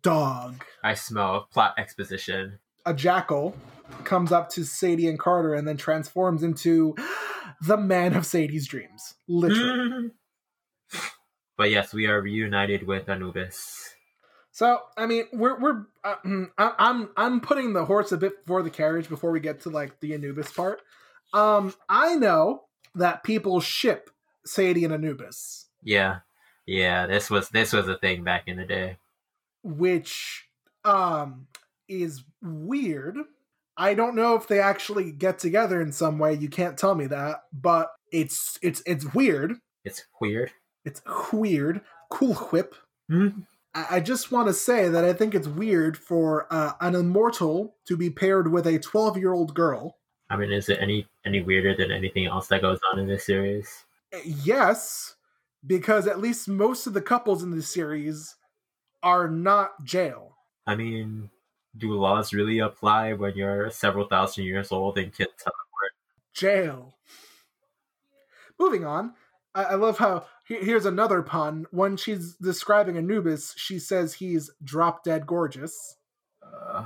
[0.02, 2.58] dog." I smell plot exposition.
[2.86, 3.56] A jackal
[4.04, 6.94] comes up to Sadie and Carter and then transforms into
[7.62, 9.14] the man of Sadie's dreams.
[9.28, 10.10] Literally.
[11.56, 13.94] but yes, we are reunited with Anubis.
[14.52, 18.44] So I mean, we're we're uh, mm, I, I'm I'm putting the horse a bit
[18.44, 20.82] before the carriage before we get to like the Anubis part.
[21.32, 24.10] Um, I know that people ship
[24.44, 26.20] Sadie and Anubis, Yeah,
[26.66, 27.06] yeah.
[27.06, 28.96] This was this was a thing back in the day.
[29.62, 30.48] which
[30.84, 31.46] um
[31.88, 33.16] is weird.
[33.76, 36.34] I don't know if they actually get together in some way.
[36.34, 39.54] You can't tell me that, but it's it's it's weird.
[39.84, 40.52] It's weird.
[40.84, 41.80] It's weird.
[42.10, 42.74] Cool whip.
[43.08, 43.28] Hmm?
[43.74, 47.76] I I just want to say that I think it's weird for uh, an immortal
[47.86, 49.96] to be paired with a 12 year old girl.
[50.28, 53.24] I mean, is it any any weirder than anything else that goes on in this
[53.26, 53.84] series?
[54.24, 55.14] Yes,
[55.66, 58.36] because at least most of the couples in this series
[59.02, 60.36] are not jail.
[60.66, 61.30] I mean,
[61.76, 65.92] do laws really apply when you're several thousand years old and can't teleport?
[66.34, 66.94] Jail.
[68.58, 69.14] Moving on,
[69.54, 71.66] I, I love how he- here's another pun.
[71.70, 75.96] When she's describing Anubis, she says he's drop dead gorgeous.
[76.42, 76.84] Uh,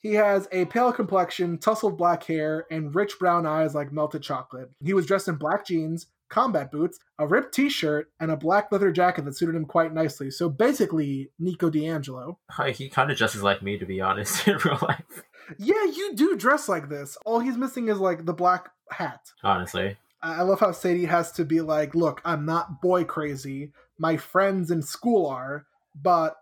[0.00, 4.70] He has a pale complexion, tousled black hair, and rich brown eyes like melted chocolate.
[4.84, 8.70] He was dressed in black jeans, combat boots, a ripped t shirt, and a black
[8.70, 10.30] leather jacket that suited him quite nicely.
[10.30, 12.38] So basically, Nico di Angelo.
[12.72, 15.24] he kind of dresses like me, to be honest, in real life.
[15.58, 17.16] Yeah, you do dress like this.
[17.24, 19.32] All he's missing is like the black hat.
[19.42, 23.72] Honestly, I I love how Sadie has to be like, look, I'm not boy crazy.
[23.98, 25.66] My friends in school are,
[26.00, 26.36] but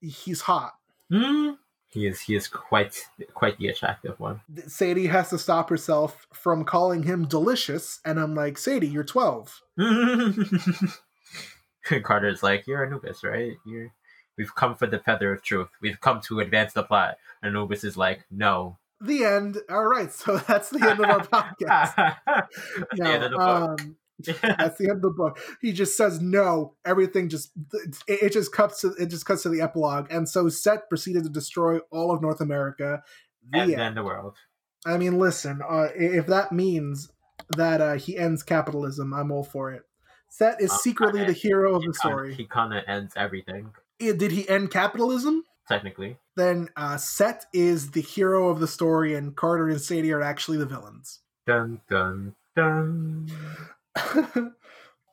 [0.00, 0.74] he's hot.
[1.10, 1.50] Hmm?
[1.90, 4.40] He is he is quite quite the attractive one.
[4.66, 9.60] Sadie has to stop herself from calling him delicious, and I'm like, Sadie, you're 12.
[12.04, 13.56] Carter's like, "You're Anubis, right?
[13.66, 13.92] You're
[14.38, 15.68] we've come for the feather of truth.
[15.80, 19.58] We've come to advance the plot." And Anubis is like, "No." The end.
[19.68, 22.16] All right, so that's the end of our podcast.
[22.92, 23.96] The end of the um,
[24.42, 25.38] that's the end of the book.
[25.60, 26.74] He just says no.
[26.84, 30.48] Everything just it, it just cuts to it just cuts to the epilogue, and so
[30.48, 33.02] Set proceeded to destroy all of North America.
[33.52, 33.80] The and end.
[33.80, 34.36] then the world.
[34.86, 37.10] I mean, listen, uh, if that means
[37.56, 39.82] that uh, he ends capitalism, I'm all for it.
[40.28, 42.34] Set is Uh, secretly the hero of the He story.
[42.34, 45.44] He kind of ends everything, Eh, Did he end capitalism?
[45.68, 46.16] technically.
[46.36, 50.56] Then uh, Set is the hero of the story, and Carter and Sadie are actually
[50.58, 51.20] the villains.
[51.46, 53.28] Dun dun dun.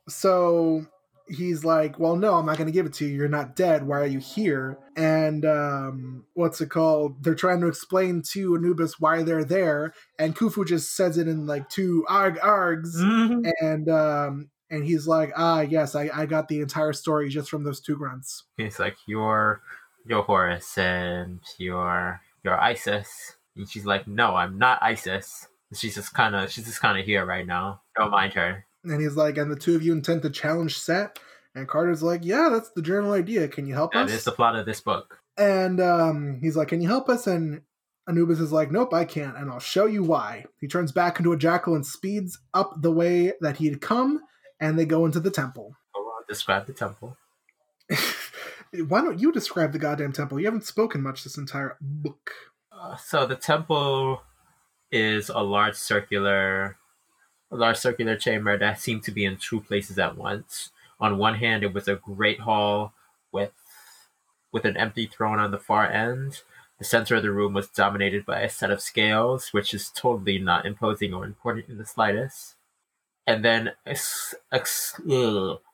[0.08, 0.86] so
[1.30, 3.16] he's like, "Well, no, I'm not going to give it to you.
[3.16, 3.86] You're not dead.
[3.86, 7.24] Why are you here?" And um, what's it called?
[7.24, 11.46] They're trying to explain to Anubis why they're there, and Khufu just says it in
[11.46, 13.52] like two arg args, Mhm.
[13.62, 17.64] and um, and he's like, "Ah, yes, I, I got the entire story just from
[17.64, 19.62] those two grunts." He's like, "You're
[20.06, 26.14] you're Horus and you're you're Isis." And she's like, "No, I'm not Isis." She's just
[26.14, 27.82] kind of she's just kind of here right now.
[27.98, 28.66] Don't mind her.
[28.84, 31.20] And he's like, "And the two of you intend to challenge Set?"
[31.56, 33.48] And Carter's like, "Yeah, that's the general idea.
[33.48, 35.20] Can you help That us?" is the plot of this book.
[35.38, 37.28] And um, he's like, Can you help us?
[37.28, 37.62] And
[38.08, 39.38] Anubis is like, Nope, I can't.
[39.38, 40.46] And I'll show you why.
[40.60, 44.22] He turns back into a jackal and speeds up the way that he'd come.
[44.60, 45.76] And they go into the temple.
[45.94, 47.16] Go on, describe the temple.
[48.88, 50.40] why don't you describe the goddamn temple?
[50.40, 52.32] You haven't spoken much this entire book.
[52.72, 54.22] Uh, so the temple
[54.92, 56.78] is a large circular,
[57.52, 60.72] a large circular chamber that seemed to be in two places at once.
[61.00, 62.94] On one hand, it was a great hall
[63.32, 63.52] with
[64.52, 66.42] with an empty throne on the far end.
[66.80, 70.40] The center of the room was dominated by a set of scales, which is totally
[70.40, 72.56] not imposing or important in the slightest.
[73.26, 73.72] And then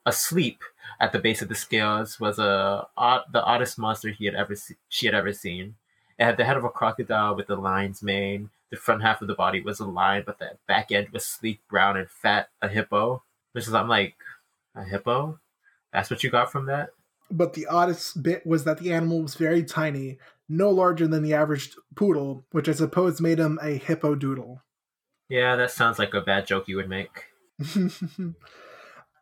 [0.06, 0.64] asleep
[1.00, 4.56] at the base of the scales was a the oddest monster he had ever
[4.90, 5.76] she had ever seen.
[6.18, 8.50] It had the head of a crocodile with the lion's mane.
[8.74, 11.62] The front half of the body was a lion, but the back end was sleek,
[11.70, 13.22] brown, and fat, a hippo.
[13.52, 14.16] Which is, I'm like,
[14.74, 15.40] a hippo?
[15.94, 16.90] That's what you got from that?
[17.30, 20.18] But the oddest bit was that the animal was very tiny,
[20.50, 24.64] no larger than the average poodle, which I suppose made him a hippo doodle.
[25.30, 27.26] Yeah, that sounds like a bad joke you would make.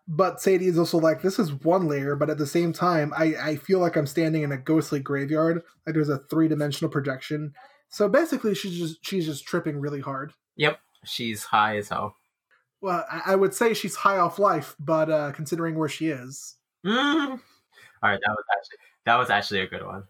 [0.08, 3.36] But Sadie is also like, this is one layer, but at the same time, I,
[3.42, 5.64] I feel like I'm standing in a ghostly graveyard.
[5.86, 7.54] Like there's a three dimensional projection.
[7.92, 10.34] So basically, she's just she's just tripping really hard.
[10.56, 12.16] Yep, she's high as hell.
[12.82, 16.56] Well, I, I would say she's high off life, but uh, considering where she is,
[16.86, 17.40] Mm.
[18.04, 20.04] All right, that was actually that was actually a good one.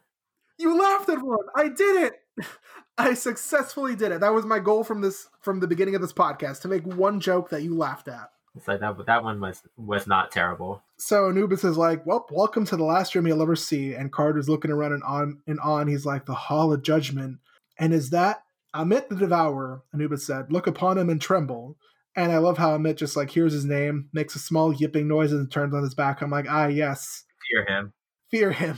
[0.58, 1.46] you laughed at one.
[1.56, 2.46] I did it.
[2.98, 4.22] I successfully did it.
[4.22, 7.20] That was my goal from this from the beginning of this podcast to make one
[7.20, 8.30] joke that you laughed at.
[8.56, 10.84] It's like that that one was was not terrible.
[10.98, 14.48] So Anubis is like, "Well, welcome to the last room you'll ever see." And Carter's
[14.50, 15.88] looking around and on and on.
[15.88, 17.39] He's like, "The Hall of Judgment."
[17.82, 19.82] And is that Ammit the Devourer?
[19.94, 21.78] Anubis said, "Look upon him and tremble."
[22.15, 25.34] And I love how Ammit just like hears his name, makes a small yipping noise,
[25.34, 26.22] and turns on his back.
[26.22, 27.94] I'm like, "Ah, yes, Fear him.
[28.30, 28.78] fear him."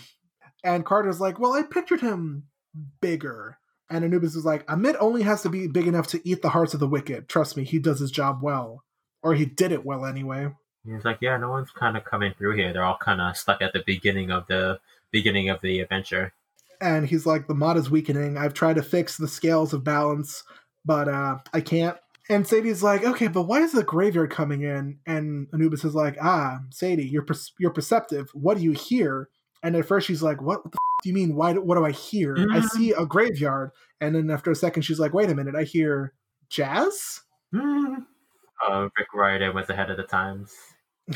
[0.64, 2.46] And Carter's like, "Well, I pictured him
[3.02, 3.58] bigger."
[3.90, 6.74] And Anubis is like, "Ammit only has to be big enough to eat the hearts
[6.74, 7.28] of the wicked.
[7.28, 8.84] Trust me, he does his job well,
[9.22, 12.58] or he did it well anyway." He's like, yeah, no one's kind of coming through
[12.58, 12.74] here.
[12.74, 14.80] They're all kind of stuck at the beginning of the
[15.12, 16.34] beginning of the adventure.
[16.84, 18.38] And he's like the Ma'at is weakening.
[18.38, 20.44] I've tried to fix the scales of balance
[20.86, 21.98] but uh i can't.
[22.30, 25.00] And sadie's like okay but why is the graveyard coming in?
[25.08, 28.30] And anubis is like ah sadie you're per- you're perceptive.
[28.34, 29.30] What do you hear?
[29.64, 31.36] And at first she's like what, what the f- do you mean?
[31.36, 32.36] Why do, what do i hear?
[32.38, 32.70] I Mhm.
[32.70, 33.72] see a graveyard.
[34.02, 36.14] And then after a second she's like wait a minute i hear
[36.50, 37.22] jazz?
[37.56, 38.06] Mm.
[38.68, 40.54] Uh, Rick Riordan was ahead of the times.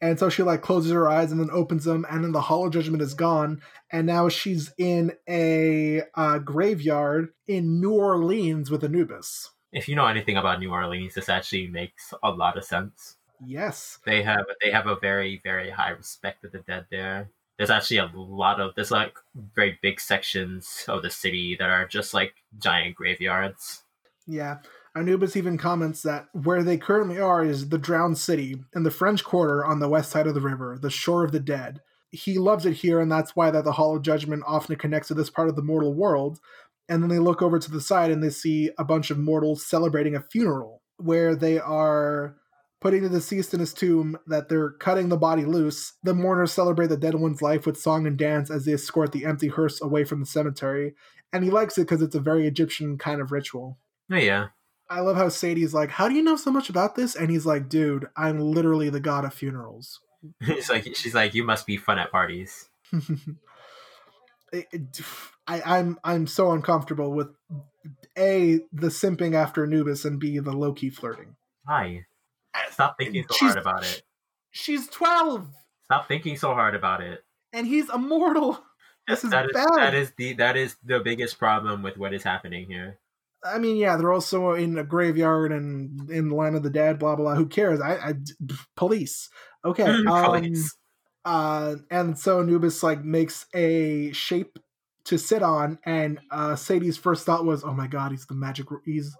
[0.00, 2.68] and so she like closes her eyes and then opens them and then the hollow
[2.70, 9.50] judgment is gone and now she's in a uh, graveyard in new orleans with anubis
[9.72, 13.16] If you know anything about New Orleans, this actually makes a lot of sense.
[13.44, 17.28] yes They have they have a very very high respect of the dead there.
[17.58, 19.14] There's actually a lot of there's like
[19.54, 23.84] very big sections of the city that are just like giant graveyards.
[24.26, 24.58] yeah
[24.96, 29.24] anubis even comments that where they currently are is the drowned city in the french
[29.24, 31.80] quarter on the west side of the river the shore of the dead.
[32.10, 35.14] He loves it here and that's why that the Hall of judgment often connects to
[35.14, 36.38] this part of the mortal world.
[36.88, 39.66] And then they look over to the side and they see a bunch of mortals
[39.66, 42.36] celebrating a funeral where they are
[42.80, 45.94] putting the deceased in his tomb that they're cutting the body loose.
[46.02, 49.26] The mourners celebrate the dead one's life with song and dance as they escort the
[49.26, 50.94] empty hearse away from the cemetery.
[51.32, 53.78] And he likes it because it's a very egyptian kind of ritual.
[54.10, 54.48] Oh yeah.
[54.90, 57.14] I love how Sadie's like, How do you know so much about this?
[57.14, 60.00] And he's like, Dude, I'm literally the god of funerals.
[60.40, 62.68] It's like she's like, you must be fun at parties.
[64.52, 65.00] It- it-
[65.46, 67.28] I, I'm I'm so uncomfortable with
[68.18, 71.36] A, the simping after Anubis, and B, the low key flirting.
[71.66, 72.04] Hi.
[72.70, 74.02] Stop thinking so She's- hard about it.
[74.50, 75.48] She's 12
[75.84, 77.24] Stop thinking so hard about it.
[77.52, 78.62] and he's immortal.
[79.06, 79.68] This is that is bad.
[79.76, 82.98] that is the that is the biggest problem with what is happening here.
[83.44, 86.98] I mean, yeah, they're also in a graveyard and in the line of the dead,
[86.98, 87.34] blah, blah, blah.
[87.36, 87.80] Who cares?
[87.80, 88.14] I, I
[88.76, 89.28] police.
[89.64, 89.84] Okay.
[89.84, 90.76] um, Police.
[91.24, 94.58] uh, and so Anubis like makes a shape
[95.04, 98.66] to sit on, and uh, Sadie's first thought was, "Oh my god, he's the magic.
[98.84, 99.16] He's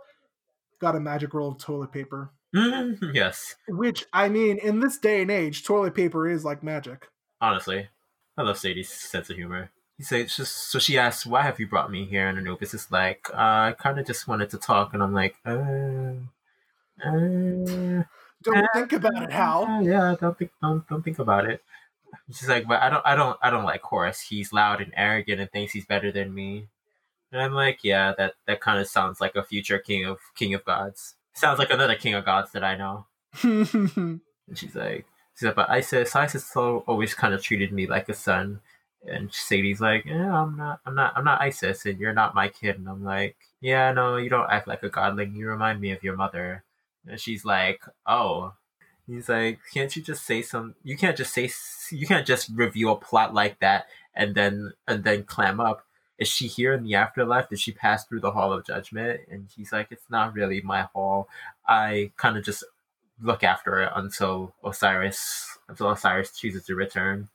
[0.81, 5.23] got a magic roll of toilet paper." Mhm, yes, Which I mean, in this day
[5.23, 7.09] and age, toilet paper is like magic.
[7.41, 7.89] honestly,
[8.37, 9.71] I love Sadie's sense of humor.
[9.99, 12.91] He says, just, so she asks, "Why have you brought me here?" And Anubis is
[12.91, 16.15] like, uh, "I kind of just wanted to talk." And I'm like, "Uh,
[17.05, 18.05] uh,
[18.43, 19.83] Don't think about it, Hal.
[19.83, 21.63] Yeah, don't think don't don't think about it."
[22.33, 24.21] She's like, "But I don't I don't I don't like Horus.
[24.23, 26.69] He's loud and arrogant and thinks he's better than me."
[27.33, 30.55] And I'm like, "Yeah, that that kind of sounds like a future king of king
[30.55, 31.17] of gods.
[31.35, 33.07] Sounds like another king of gods that I know."
[34.49, 35.07] And she's like,
[35.37, 38.61] she's like, but Isis, Isis always kind of treated me like a son.
[39.07, 42.49] And Sadie's like, yeah, I'm not, I'm not, I'm not Isis, and you're not my
[42.49, 42.79] kid.
[42.79, 45.35] And I'm like, yeah, no, you don't act like a godling.
[45.35, 46.65] You remind me of your mother.
[47.07, 48.55] And she's like, oh.
[49.07, 50.75] He's like, can't you just say some?
[50.85, 51.51] You can't just say,
[51.91, 55.87] you can't just reveal a plot like that and then and then clam up.
[56.19, 57.49] Is she here in the afterlife?
[57.49, 59.21] Did she pass through the hall of judgment?
[59.31, 61.29] And he's like, it's not really my hall.
[61.67, 62.65] I kind of just
[63.23, 67.29] look after it until Osiris until Osiris chooses to return.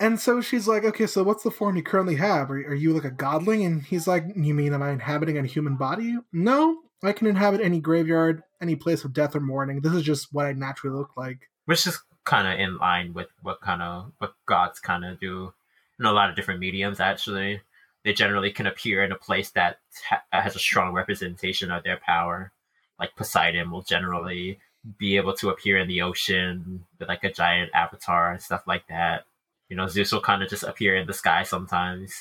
[0.00, 2.50] And so she's like, okay, so what's the form you currently have?
[2.50, 3.66] Are, are you like a godling?
[3.66, 6.16] And he's like, you mean am I inhabiting a human body?
[6.32, 9.82] No, I can inhabit any graveyard, any place of death or mourning.
[9.82, 11.50] This is just what I naturally look like.
[11.66, 15.52] Which is kind of in line with what kind of what gods kind of do
[15.98, 16.98] in a lot of different mediums.
[16.98, 17.60] Actually,
[18.02, 21.98] they generally can appear in a place that ha- has a strong representation of their
[21.98, 22.52] power.
[22.98, 24.58] Like Poseidon will generally
[24.98, 28.86] be able to appear in the ocean with like a giant avatar and stuff like
[28.88, 29.24] that.
[29.70, 32.12] You know, Zeus will kind of just appear in the sky sometimes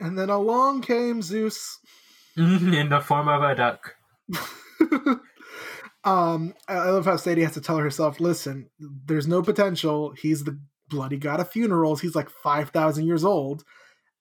[0.00, 1.78] And then along came Zeus.
[2.36, 3.96] in the form of a duck.
[6.04, 10.12] Um, I love how Sadie has to tell herself, "Listen, there's no potential.
[10.12, 10.58] He's the
[10.88, 12.00] bloody god of funerals.
[12.00, 13.64] He's like five thousand years old."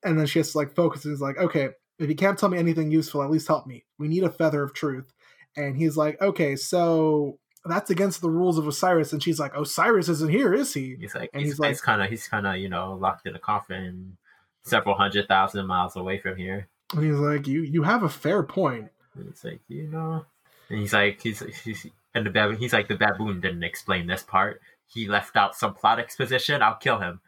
[0.03, 2.49] And then she has to like focus and is like, "Okay, if you can't tell
[2.49, 3.85] me anything useful, at least help me.
[3.99, 5.13] We need a feather of truth."
[5.55, 10.09] And he's like, "Okay, so that's against the rules of Osiris." And she's like, "Osiris
[10.09, 12.47] isn't here, is he?" He's like And he's, he's like- he's kind of he's kind
[12.47, 14.17] of you know locked in a coffin,
[14.63, 16.67] several hundred thousand miles away from here.
[16.93, 20.25] And he's like, "You you have a fair point." And it's like you know,
[20.69, 22.57] and he's like he's he's and the baboon.
[22.57, 24.61] He's like the baboon didn't explain this part.
[24.87, 26.61] He left out some plot exposition.
[26.61, 27.21] I'll kill him.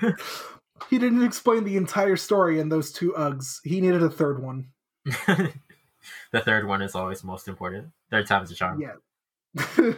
[0.88, 3.60] he didn't explain the entire story in those two Uggs.
[3.64, 4.68] He needed a third one.
[5.04, 7.88] the third one is always most important.
[8.10, 8.80] Third time's a charm.
[8.80, 8.94] Yeah.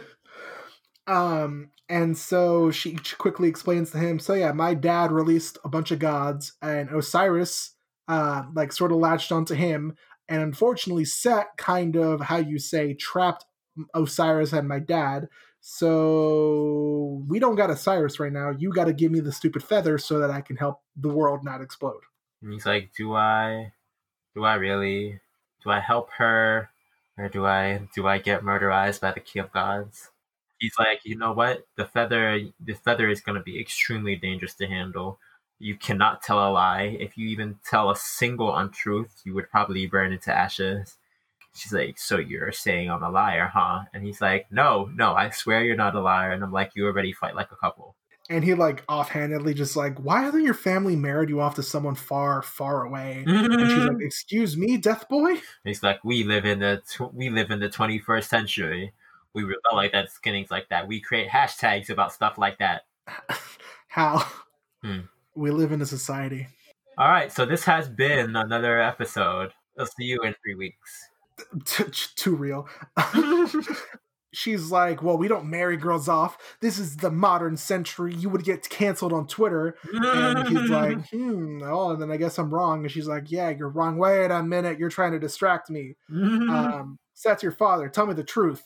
[1.07, 4.19] um, and so she quickly explains to him.
[4.19, 7.75] So yeah, my dad released a bunch of gods, and Osiris,
[8.07, 9.95] uh, like sort of latched onto him,
[10.29, 13.45] and unfortunately, Set kind of how you say trapped
[13.93, 15.27] Osiris and my dad.
[15.61, 18.51] So we don't got Osiris right now.
[18.57, 21.43] You got to give me the stupid feather so that I can help the world
[21.43, 22.01] not explode.
[22.41, 23.71] And he's like, "Do I,
[24.35, 25.21] do I really,
[25.63, 26.69] do I help her,
[27.17, 30.11] or do I, do I get murderized by the key of gods?"
[30.59, 31.67] He's like, "You know what?
[31.77, 35.19] The feather, the feather is to be extremely dangerous to handle.
[35.59, 36.97] You cannot tell a lie.
[36.99, 40.97] If you even tell a single untruth, you would probably burn into ashes."
[41.55, 45.29] She's like, "So you're saying I'm a liar, huh?" And he's like, "No, no, I
[45.31, 47.95] swear you're not a liar." And I'm like, "You already fight like a couple."
[48.33, 51.93] And he like offhandedly just like, why hasn't your family married you off to someone
[51.93, 53.23] far, far away?
[53.27, 57.29] And she's like, "Excuse me, Death Boy." He's like, we live in the tw- we
[57.29, 58.91] live in the 21st century.
[59.35, 60.87] We rebel like that, skinnings like that.
[60.87, 62.81] We create hashtags about stuff like that.
[63.87, 64.25] How?
[64.81, 65.01] Hmm.
[65.35, 66.47] We live in a society.
[66.97, 69.51] All right, so this has been another episode.
[69.77, 71.09] I'll see you in three weeks.
[71.65, 71.83] T-
[72.15, 72.67] too real.
[74.33, 76.37] She's like, well, we don't marry girls off.
[76.59, 78.13] This is the modern century.
[78.15, 79.75] You would get canceled on Twitter.
[79.93, 82.81] And he's like, hmm, oh, and then I guess I'm wrong.
[82.83, 83.97] And she's like, yeah, you're wrong.
[83.97, 84.79] Wait a minute.
[84.79, 85.95] You're trying to distract me.
[86.13, 87.89] Um, so that's your father.
[87.89, 88.63] Tell me the truth.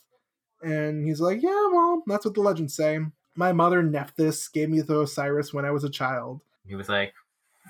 [0.62, 2.98] And he's like, yeah, well, that's what the legends say.
[3.36, 6.42] My mother, Nephthys, gave me the Osiris when I was a child.
[6.66, 7.14] he was like,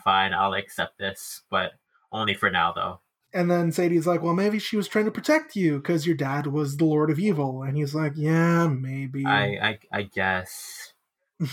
[0.04, 1.74] fine, I'll accept this, but
[2.12, 3.00] only for now, though.
[3.34, 6.48] And then Sadie's like, well, maybe she was trying to protect you because your dad
[6.48, 7.62] was the Lord of Evil.
[7.62, 9.26] And he's like, yeah, maybe.
[9.26, 10.94] I, I, I guess,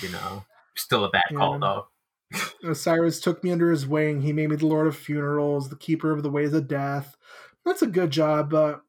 [0.00, 0.44] you know,
[0.76, 1.88] still a bad call, though.
[2.34, 4.22] Uh, Osiris took me under his wing.
[4.22, 7.16] He made me the Lord of Funerals, the Keeper of the Ways of Death.
[7.64, 8.82] That's a good job, but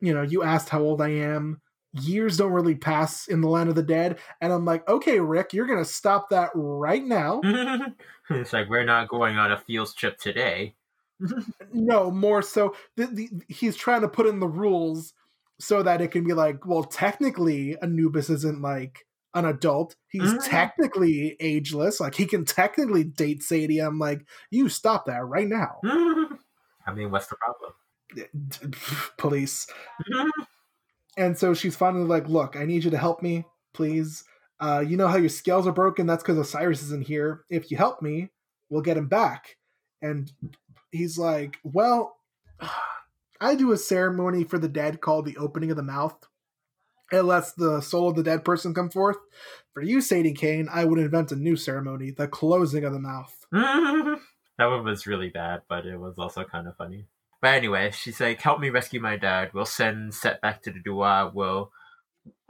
[0.00, 1.60] you know, you asked how old I am.
[1.92, 5.52] Years don't really pass in the land of the dead, and I'm like, okay, Rick,
[5.52, 7.40] you're gonna stop that right now.
[8.30, 10.74] it's like, we're not going on a field trip today.
[11.72, 15.12] no, more so, the, the, he's trying to put in the rules
[15.60, 19.04] so that it can be like, well, technically, Anubis isn't like
[19.34, 19.96] an adult.
[20.08, 20.48] He's Mhm.
[20.48, 22.00] technically ageless.
[22.00, 23.80] Like he can technically date Sadie.
[23.80, 25.80] I'm like, you stop that right now.
[26.86, 27.72] I mean, what's the problem?
[29.18, 29.66] police.
[31.16, 33.44] And so she's finally like, "Look, I need you to help me,
[33.74, 34.24] please.
[34.60, 36.06] Uh, you know how your scales are broken?
[36.06, 37.44] That's because Osiris isn't here.
[37.50, 38.30] If you help me,
[38.70, 39.56] we'll get him back."
[40.00, 40.32] And
[40.90, 42.16] he's like, "Well,
[43.40, 46.16] I do a ceremony for the dead called the opening of the mouth.
[47.10, 49.16] It lets the soul of the dead person come forth.
[49.72, 53.34] For you, Sadie Kane, I would invent a new ceremony, the closing of the mouth."
[53.52, 54.20] that
[54.58, 57.06] one was really bad, but it was also kind of funny.
[57.40, 59.50] But anyway, she's like, "Help me rescue my dad.
[59.54, 61.34] We'll send Set back to the Duat.
[61.34, 61.70] We'll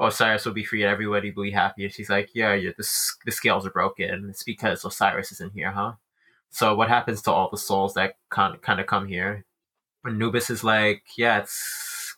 [0.00, 0.82] Osiris will be free.
[0.82, 2.70] and Everybody will be happy." And she's like, "Yeah, yeah.
[2.76, 2.88] The
[3.26, 4.28] the scales are broken.
[4.30, 5.94] It's because Osiris isn't here, huh?"
[6.50, 9.44] So what happens to all the souls that kind kind of come here?
[10.06, 12.16] Anubis is like, "Yeah, it's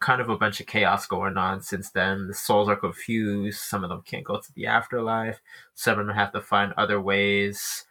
[0.00, 2.28] kind of a bunch of chaos going on since then.
[2.28, 3.60] The souls are confused.
[3.60, 5.40] Some of them can't go to the afterlife.
[5.74, 7.84] Some of them have to find other ways."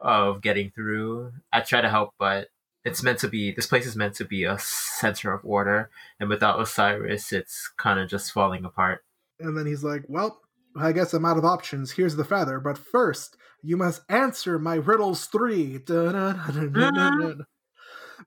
[0.00, 1.32] of getting through.
[1.52, 2.48] I try to help, but
[2.84, 3.52] it's meant to be.
[3.52, 7.98] This place is meant to be a center of order, and without Osiris, it's kind
[7.98, 9.04] of just falling apart.
[9.40, 10.40] And then he's like, Well,
[10.78, 11.92] I guess I'm out of options.
[11.92, 12.60] Here's the feather.
[12.60, 15.78] But first, you must answer my riddles three.
[15.78, 17.46] Dun-dun-dun-dun-dun-dun.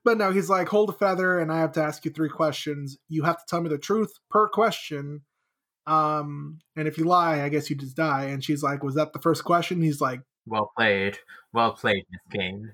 [0.04, 2.96] But no, he's like, Hold a feather, and I have to ask you three questions.
[3.08, 5.22] You have to tell me the truth per question.
[5.86, 8.24] Um, and if you lie, I guess you just die.
[8.24, 9.82] And she's like, Was that the first question?
[9.82, 11.18] He's like, Well played,
[11.52, 12.72] well played, Miss Kane.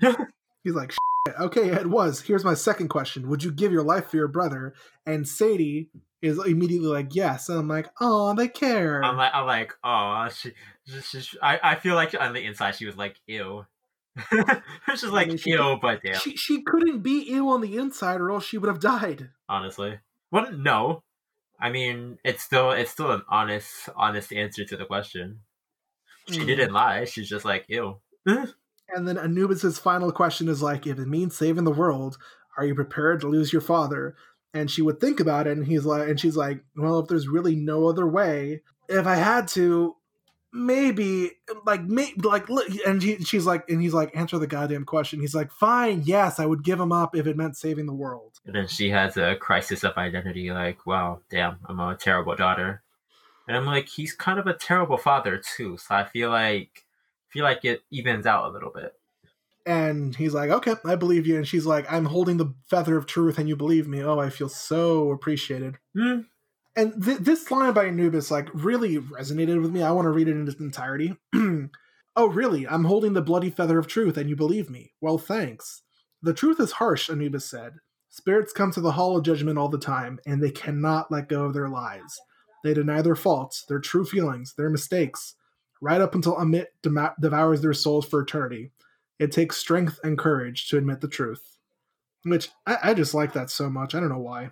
[0.64, 2.20] He's like, "Shit, okay, it was.
[2.22, 3.28] Here's my second question.
[3.28, 4.74] Would you give your life for your brother?
[5.04, 5.90] And Sadie
[6.22, 7.48] is immediately like, yes.
[7.48, 9.04] And I'm like, oh, they care.
[9.04, 10.52] I'm like, I'm like, oh, she,
[10.86, 13.66] she, she, I, I feel like on the inside she was like, ew.
[14.90, 18.20] She's like, mean, she- ew, but damn, she, she couldn't be ill on the inside
[18.20, 19.30] or else she would have died.
[19.48, 19.98] honestly.
[20.30, 21.02] Well, no,
[21.60, 25.40] I mean, it's still it's still an honest honest answer to the question.
[26.28, 26.46] She Mm.
[26.46, 27.04] didn't lie.
[27.04, 28.00] She's just like, ew.
[28.94, 32.18] And then Anubis's final question is like, if it means saving the world,
[32.58, 34.14] are you prepared to lose your father?
[34.54, 37.26] And she would think about it, and he's like, and she's like, well, if there's
[37.26, 39.96] really no other way, if I had to,
[40.52, 41.30] maybe,
[41.64, 42.46] like, maybe, like,
[42.86, 45.20] and he, she's like, and he's like, answer the goddamn question.
[45.20, 48.40] He's like, fine, yes, I would give him up if it meant saving the world.
[48.44, 52.82] And then she has a crisis of identity, like, wow, damn, I'm a terrible daughter.
[53.48, 55.78] And I'm like, he's kind of a terrible father too.
[55.78, 56.84] So I feel like
[57.28, 58.92] feel like it evens out a little bit.
[59.64, 61.36] And he's like, okay, I believe you.
[61.36, 64.02] And she's like, I'm holding the feather of truth, and you believe me.
[64.02, 65.76] Oh, I feel so appreciated.
[65.96, 66.20] Hmm.
[66.74, 69.82] And th- this line by Anubis like really resonated with me.
[69.82, 71.16] I want to read it in its entirety.
[72.16, 72.66] oh, really?
[72.66, 74.92] I'm holding the bloody feather of truth, and you believe me?
[75.00, 75.82] Well, thanks.
[76.22, 77.74] The truth is harsh, Anubis said.
[78.08, 81.44] Spirits come to the hall of judgment all the time, and they cannot let go
[81.44, 82.20] of their lies.
[82.62, 85.34] They deny their faults, their true feelings, their mistakes,
[85.80, 88.70] right up until Ammit dem- devours their souls for eternity.
[89.22, 91.56] It takes strength and courage to admit the truth.
[92.24, 93.94] Which I, I just like that so much.
[93.94, 94.50] I don't know why.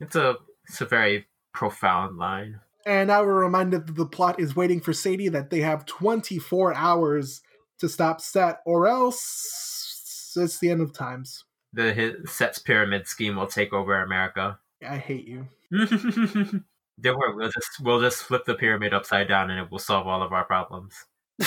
[0.00, 0.38] It's a
[0.68, 2.58] it's a very profound line.
[2.84, 6.74] And now we're reminded that the plot is waiting for Sadie, that they have 24
[6.74, 7.42] hours
[7.78, 11.44] to stop Set, or else it's the end of times.
[11.72, 14.58] The his Set's pyramid scheme will take over America.
[14.84, 15.46] I hate you.
[15.70, 20.08] Don't worry, we'll just we'll just flip the pyramid upside down and it will solve
[20.08, 20.92] all of our problems.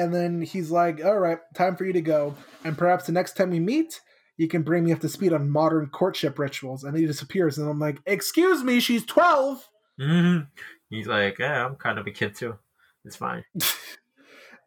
[0.00, 2.34] And then he's like, all right, time for you to go.
[2.64, 4.00] And perhaps the next time we meet,
[4.38, 6.84] you can bring me up to speed on modern courtship rituals.
[6.84, 7.58] And he disappears.
[7.58, 9.68] And I'm like, excuse me, she's 12.
[10.00, 10.44] Mm-hmm.
[10.88, 12.56] He's like, yeah, I'm kind of a kid too.
[13.04, 13.44] It's fine.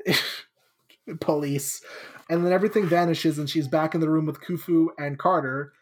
[1.20, 1.82] Police.
[2.30, 5.74] And then everything vanishes, and she's back in the room with Khufu and Carter.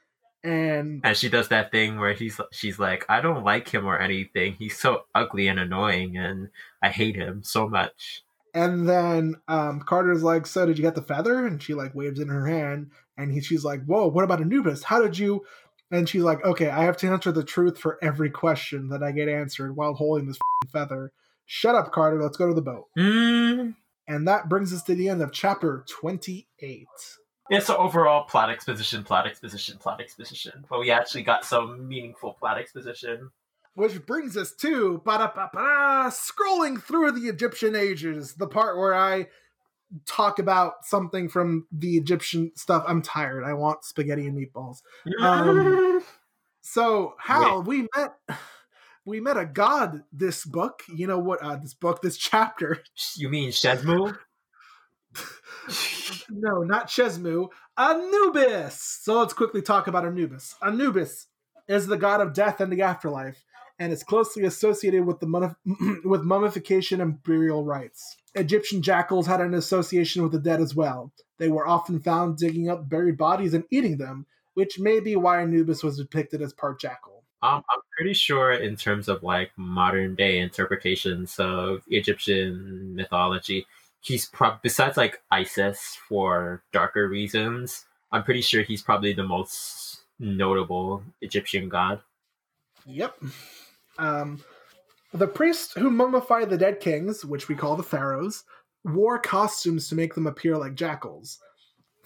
[0.45, 3.99] And And she does that thing where he's she's like, I don't like him or
[3.99, 4.55] anything.
[4.57, 6.49] He's so ugly and annoying, and
[6.81, 8.23] I hate him so much.
[8.53, 12.19] And then um, Carter's like, "So did you get the feather?" And she like waves
[12.19, 14.83] in her hand, and he, she's like, "Whoa, what about Anubis?
[14.83, 15.45] How did you?"
[15.89, 19.11] And she's like, "Okay, I have to answer the truth for every question that I
[19.11, 21.11] get answered while holding this f***ing feather."
[21.45, 22.21] Shut up, Carter.
[22.21, 22.87] Let's go to the boat.
[22.97, 23.75] Mm.
[24.07, 26.87] And that brings us to the end of chapter twenty-eight.
[27.49, 30.65] Yeah, so overall plot exposition, plot exposition, plot exposition.
[30.69, 33.31] But we actually got some meaningful plot exposition.
[33.73, 39.27] Which brings us to scrolling through the Egyptian ages, the part where I
[40.05, 42.83] talk about something from the Egyptian stuff.
[42.87, 43.43] I'm tired.
[43.43, 44.81] I want spaghetti and meatballs.
[45.21, 46.03] Um,
[46.61, 48.13] So Hal, we met
[49.03, 50.83] we met a god this book.
[50.93, 52.83] You know what uh this book, this chapter.
[53.17, 54.17] you mean Shezmu?
[56.29, 57.49] No, not Shezmu.
[57.77, 58.81] Anubis.
[59.03, 60.55] So let's quickly talk about Anubis.
[60.61, 61.27] Anubis
[61.67, 63.43] is the god of death and the afterlife,
[63.81, 65.55] and is closely associated with the
[66.05, 68.15] with mummification and burial rites.
[68.35, 71.11] Egyptian jackals had an association with the dead as well.
[71.39, 75.41] They were often found digging up buried bodies and eating them, which may be why
[75.41, 77.23] Anubis was depicted as part jackal.
[77.41, 83.65] Um, I'm pretty sure in terms of like modern day interpretations of Egyptian mythology,
[84.01, 87.85] he's prob besides like Isis for darker reasons.
[88.11, 92.01] I'm pretty sure he's probably the most notable Egyptian god.
[92.85, 93.15] Yep.
[93.97, 94.41] Um,
[95.13, 98.43] the priests who mummified the dead kings, which we call the pharaohs,
[98.83, 101.39] wore costumes to make them appear like jackals.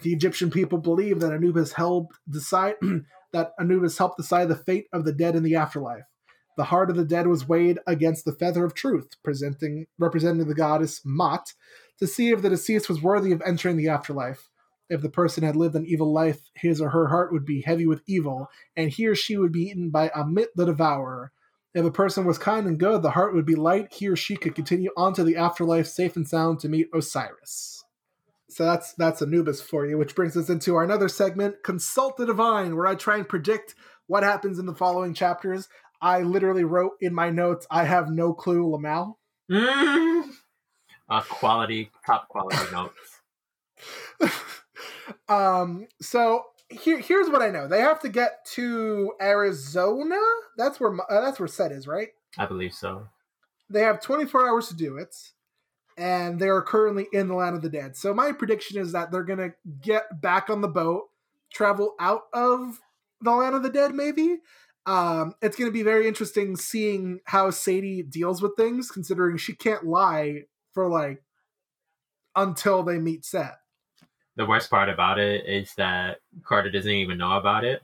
[0.02, 2.74] The Egyptian people believed that Anubis helped decide
[3.32, 6.04] that Anubis helped decide the fate of the dead in the afterlife.
[6.56, 10.54] The heart of the dead was weighed against the feather of truth, presenting representing the
[10.54, 11.52] goddess Ma'at,
[11.98, 14.48] to see if the deceased was worthy of entering the afterlife.
[14.88, 17.86] If the person had lived an evil life, his or her heart would be heavy
[17.86, 21.32] with evil, and he or she would be eaten by Ammit the Devourer.
[21.76, 23.92] If a person was kind and good, the heart would be light.
[23.92, 27.84] He or she could continue on to the afterlife safe and sound to meet Osiris.
[28.48, 32.24] So that's that's Anubis for you, which brings us into our another segment, Consult the
[32.24, 33.74] Divine, where I try and predict
[34.06, 35.68] what happens in the following chapters.
[36.00, 39.16] I literally wrote in my notes, I have no clue, Lamal.
[39.50, 40.30] Mm.
[41.08, 43.20] Uh, quality, top quality notes.
[45.28, 50.20] um, so here, here's what I know: they have to get to Arizona.
[50.56, 52.08] That's where uh, that's where Set is, right?
[52.38, 53.08] I believe so.
[53.68, 55.14] They have 24 hours to do it,
[55.96, 57.96] and they are currently in the land of the dead.
[57.96, 61.04] So my prediction is that they're gonna get back on the boat,
[61.52, 62.80] travel out of
[63.20, 64.38] the land of the dead, maybe.
[64.86, 69.52] Um, it's going to be very interesting seeing how Sadie deals with things, considering she
[69.52, 70.42] can't lie
[70.74, 71.22] for like
[72.36, 73.56] until they meet Set.
[74.36, 77.82] The worst part about it is that Carter doesn't even know about it.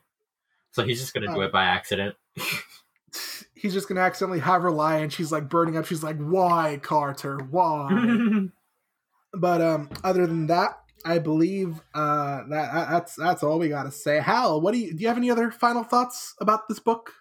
[0.72, 1.40] So he's just gonna do Oh.
[1.42, 2.14] it by accident.
[3.55, 5.86] he's just gonna accidentally have her lie, and she's like burning up.
[5.86, 7.38] She's like, "Why, Carter?
[7.38, 8.48] Why?"
[9.34, 13.90] but um, other than that, I believe uh, that that- that's that's all we gotta
[13.90, 14.18] say.
[14.20, 15.03] Hal, what do you do?
[15.03, 17.12] You have any other final thoughts about this book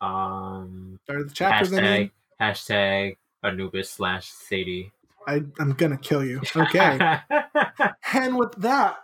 [0.00, 1.72] um, or the chapters?
[1.72, 2.10] I mean,
[2.40, 4.92] hashtag hashtag Anubis slash Sadie.
[5.26, 6.40] I, I'm gonna kill you.
[6.54, 7.18] Okay.
[8.14, 8.96] and with that,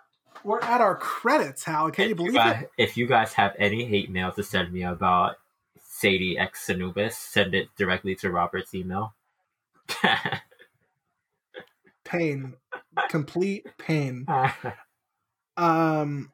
[0.44, 1.64] we're at our credits.
[1.64, 2.70] Hal, can you if, you believe guys, it?
[2.78, 5.36] if you guys have any hate mail to send me about
[5.82, 9.14] Sadie X Anubis, send it directly to Robert's email.
[12.04, 12.54] Pain,
[13.08, 14.26] complete pain.
[15.58, 16.30] Um,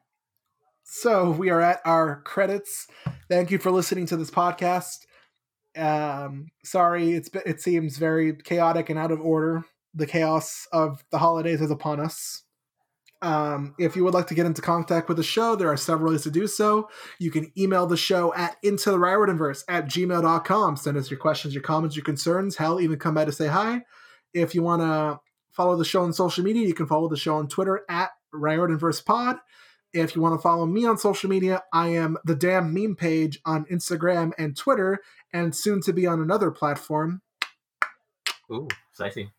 [0.83, 2.87] so we are at our credits.
[3.27, 4.99] Thank you for listening to this podcast.
[5.75, 9.65] Um, sorry, it's it seems very chaotic and out of order.
[9.95, 12.43] The chaos of the holidays is upon us.
[13.21, 16.11] Um, if you would like to get into contact with the show, there are several
[16.11, 16.89] ways to do so.
[17.17, 20.77] You can email the show at into the Riordanverse at gmail.com.
[20.77, 22.57] Send us your questions, your comments, your concerns.
[22.57, 23.81] Hell, even come by to say hi.
[24.33, 25.19] If you want to
[25.51, 29.03] follow the show on social media, you can follow the show on Twitter at Riordanverse
[29.05, 29.37] Pod.
[29.93, 33.39] If you want to follow me on social media, I am the damn meme page
[33.45, 34.99] on Instagram and Twitter,
[35.31, 37.21] and soon to be on another platform.
[38.51, 39.31] Ooh, spicy.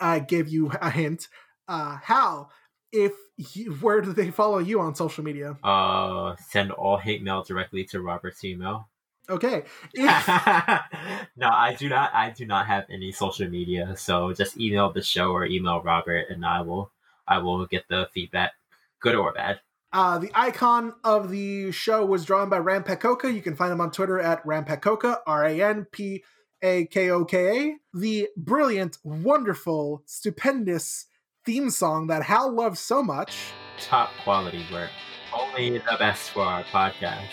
[0.00, 1.28] I gave you a hint.
[1.68, 2.50] Uh, Hal,
[2.92, 5.56] if you, where do they follow you on social media?
[5.62, 8.88] Uh, send all hate mail directly to Robert's email.
[9.28, 10.28] Okay, if,
[11.36, 12.14] no, I do not.
[12.14, 16.26] I do not have any social media, so just email the show or email Robert,
[16.30, 16.92] and I will.
[17.26, 18.52] I will get the feedback,
[19.00, 19.58] good or bad.
[19.92, 23.34] Uh, the icon of the show was drawn by Ram Ranpakoka.
[23.34, 26.22] You can find him on Twitter at Ram Ranpakoka, R A N P
[26.62, 27.76] A K O K A.
[27.92, 31.06] The brilliant, wonderful, stupendous
[31.44, 33.36] theme song that Hal loves so much
[33.78, 34.90] Top quality work.
[35.34, 37.28] Only the best for our podcast.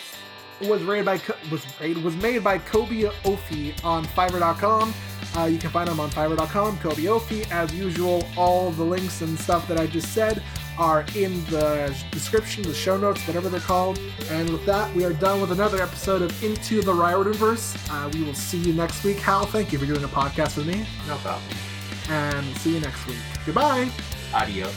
[0.68, 1.20] was rated by
[1.50, 1.66] was
[2.04, 4.94] was made by Kobe Ofi on Fiverr.com.
[5.36, 6.78] Uh, you can find him on Fiverr.com.
[6.80, 8.28] Kobe Ofi, as usual.
[8.38, 10.44] All the links and stuff that I just said
[10.78, 14.00] are in the description, the show notes, whatever they're called.
[14.30, 17.90] And with that, we are done with another episode of Into the Riordanverse.
[17.90, 19.18] Uh, we will see you next week.
[19.18, 20.86] Hal, thank you for doing a podcast with me.
[21.08, 21.44] No problem.
[22.10, 23.18] And see you next week.
[23.46, 23.90] Goodbye.
[24.34, 24.74] Adios.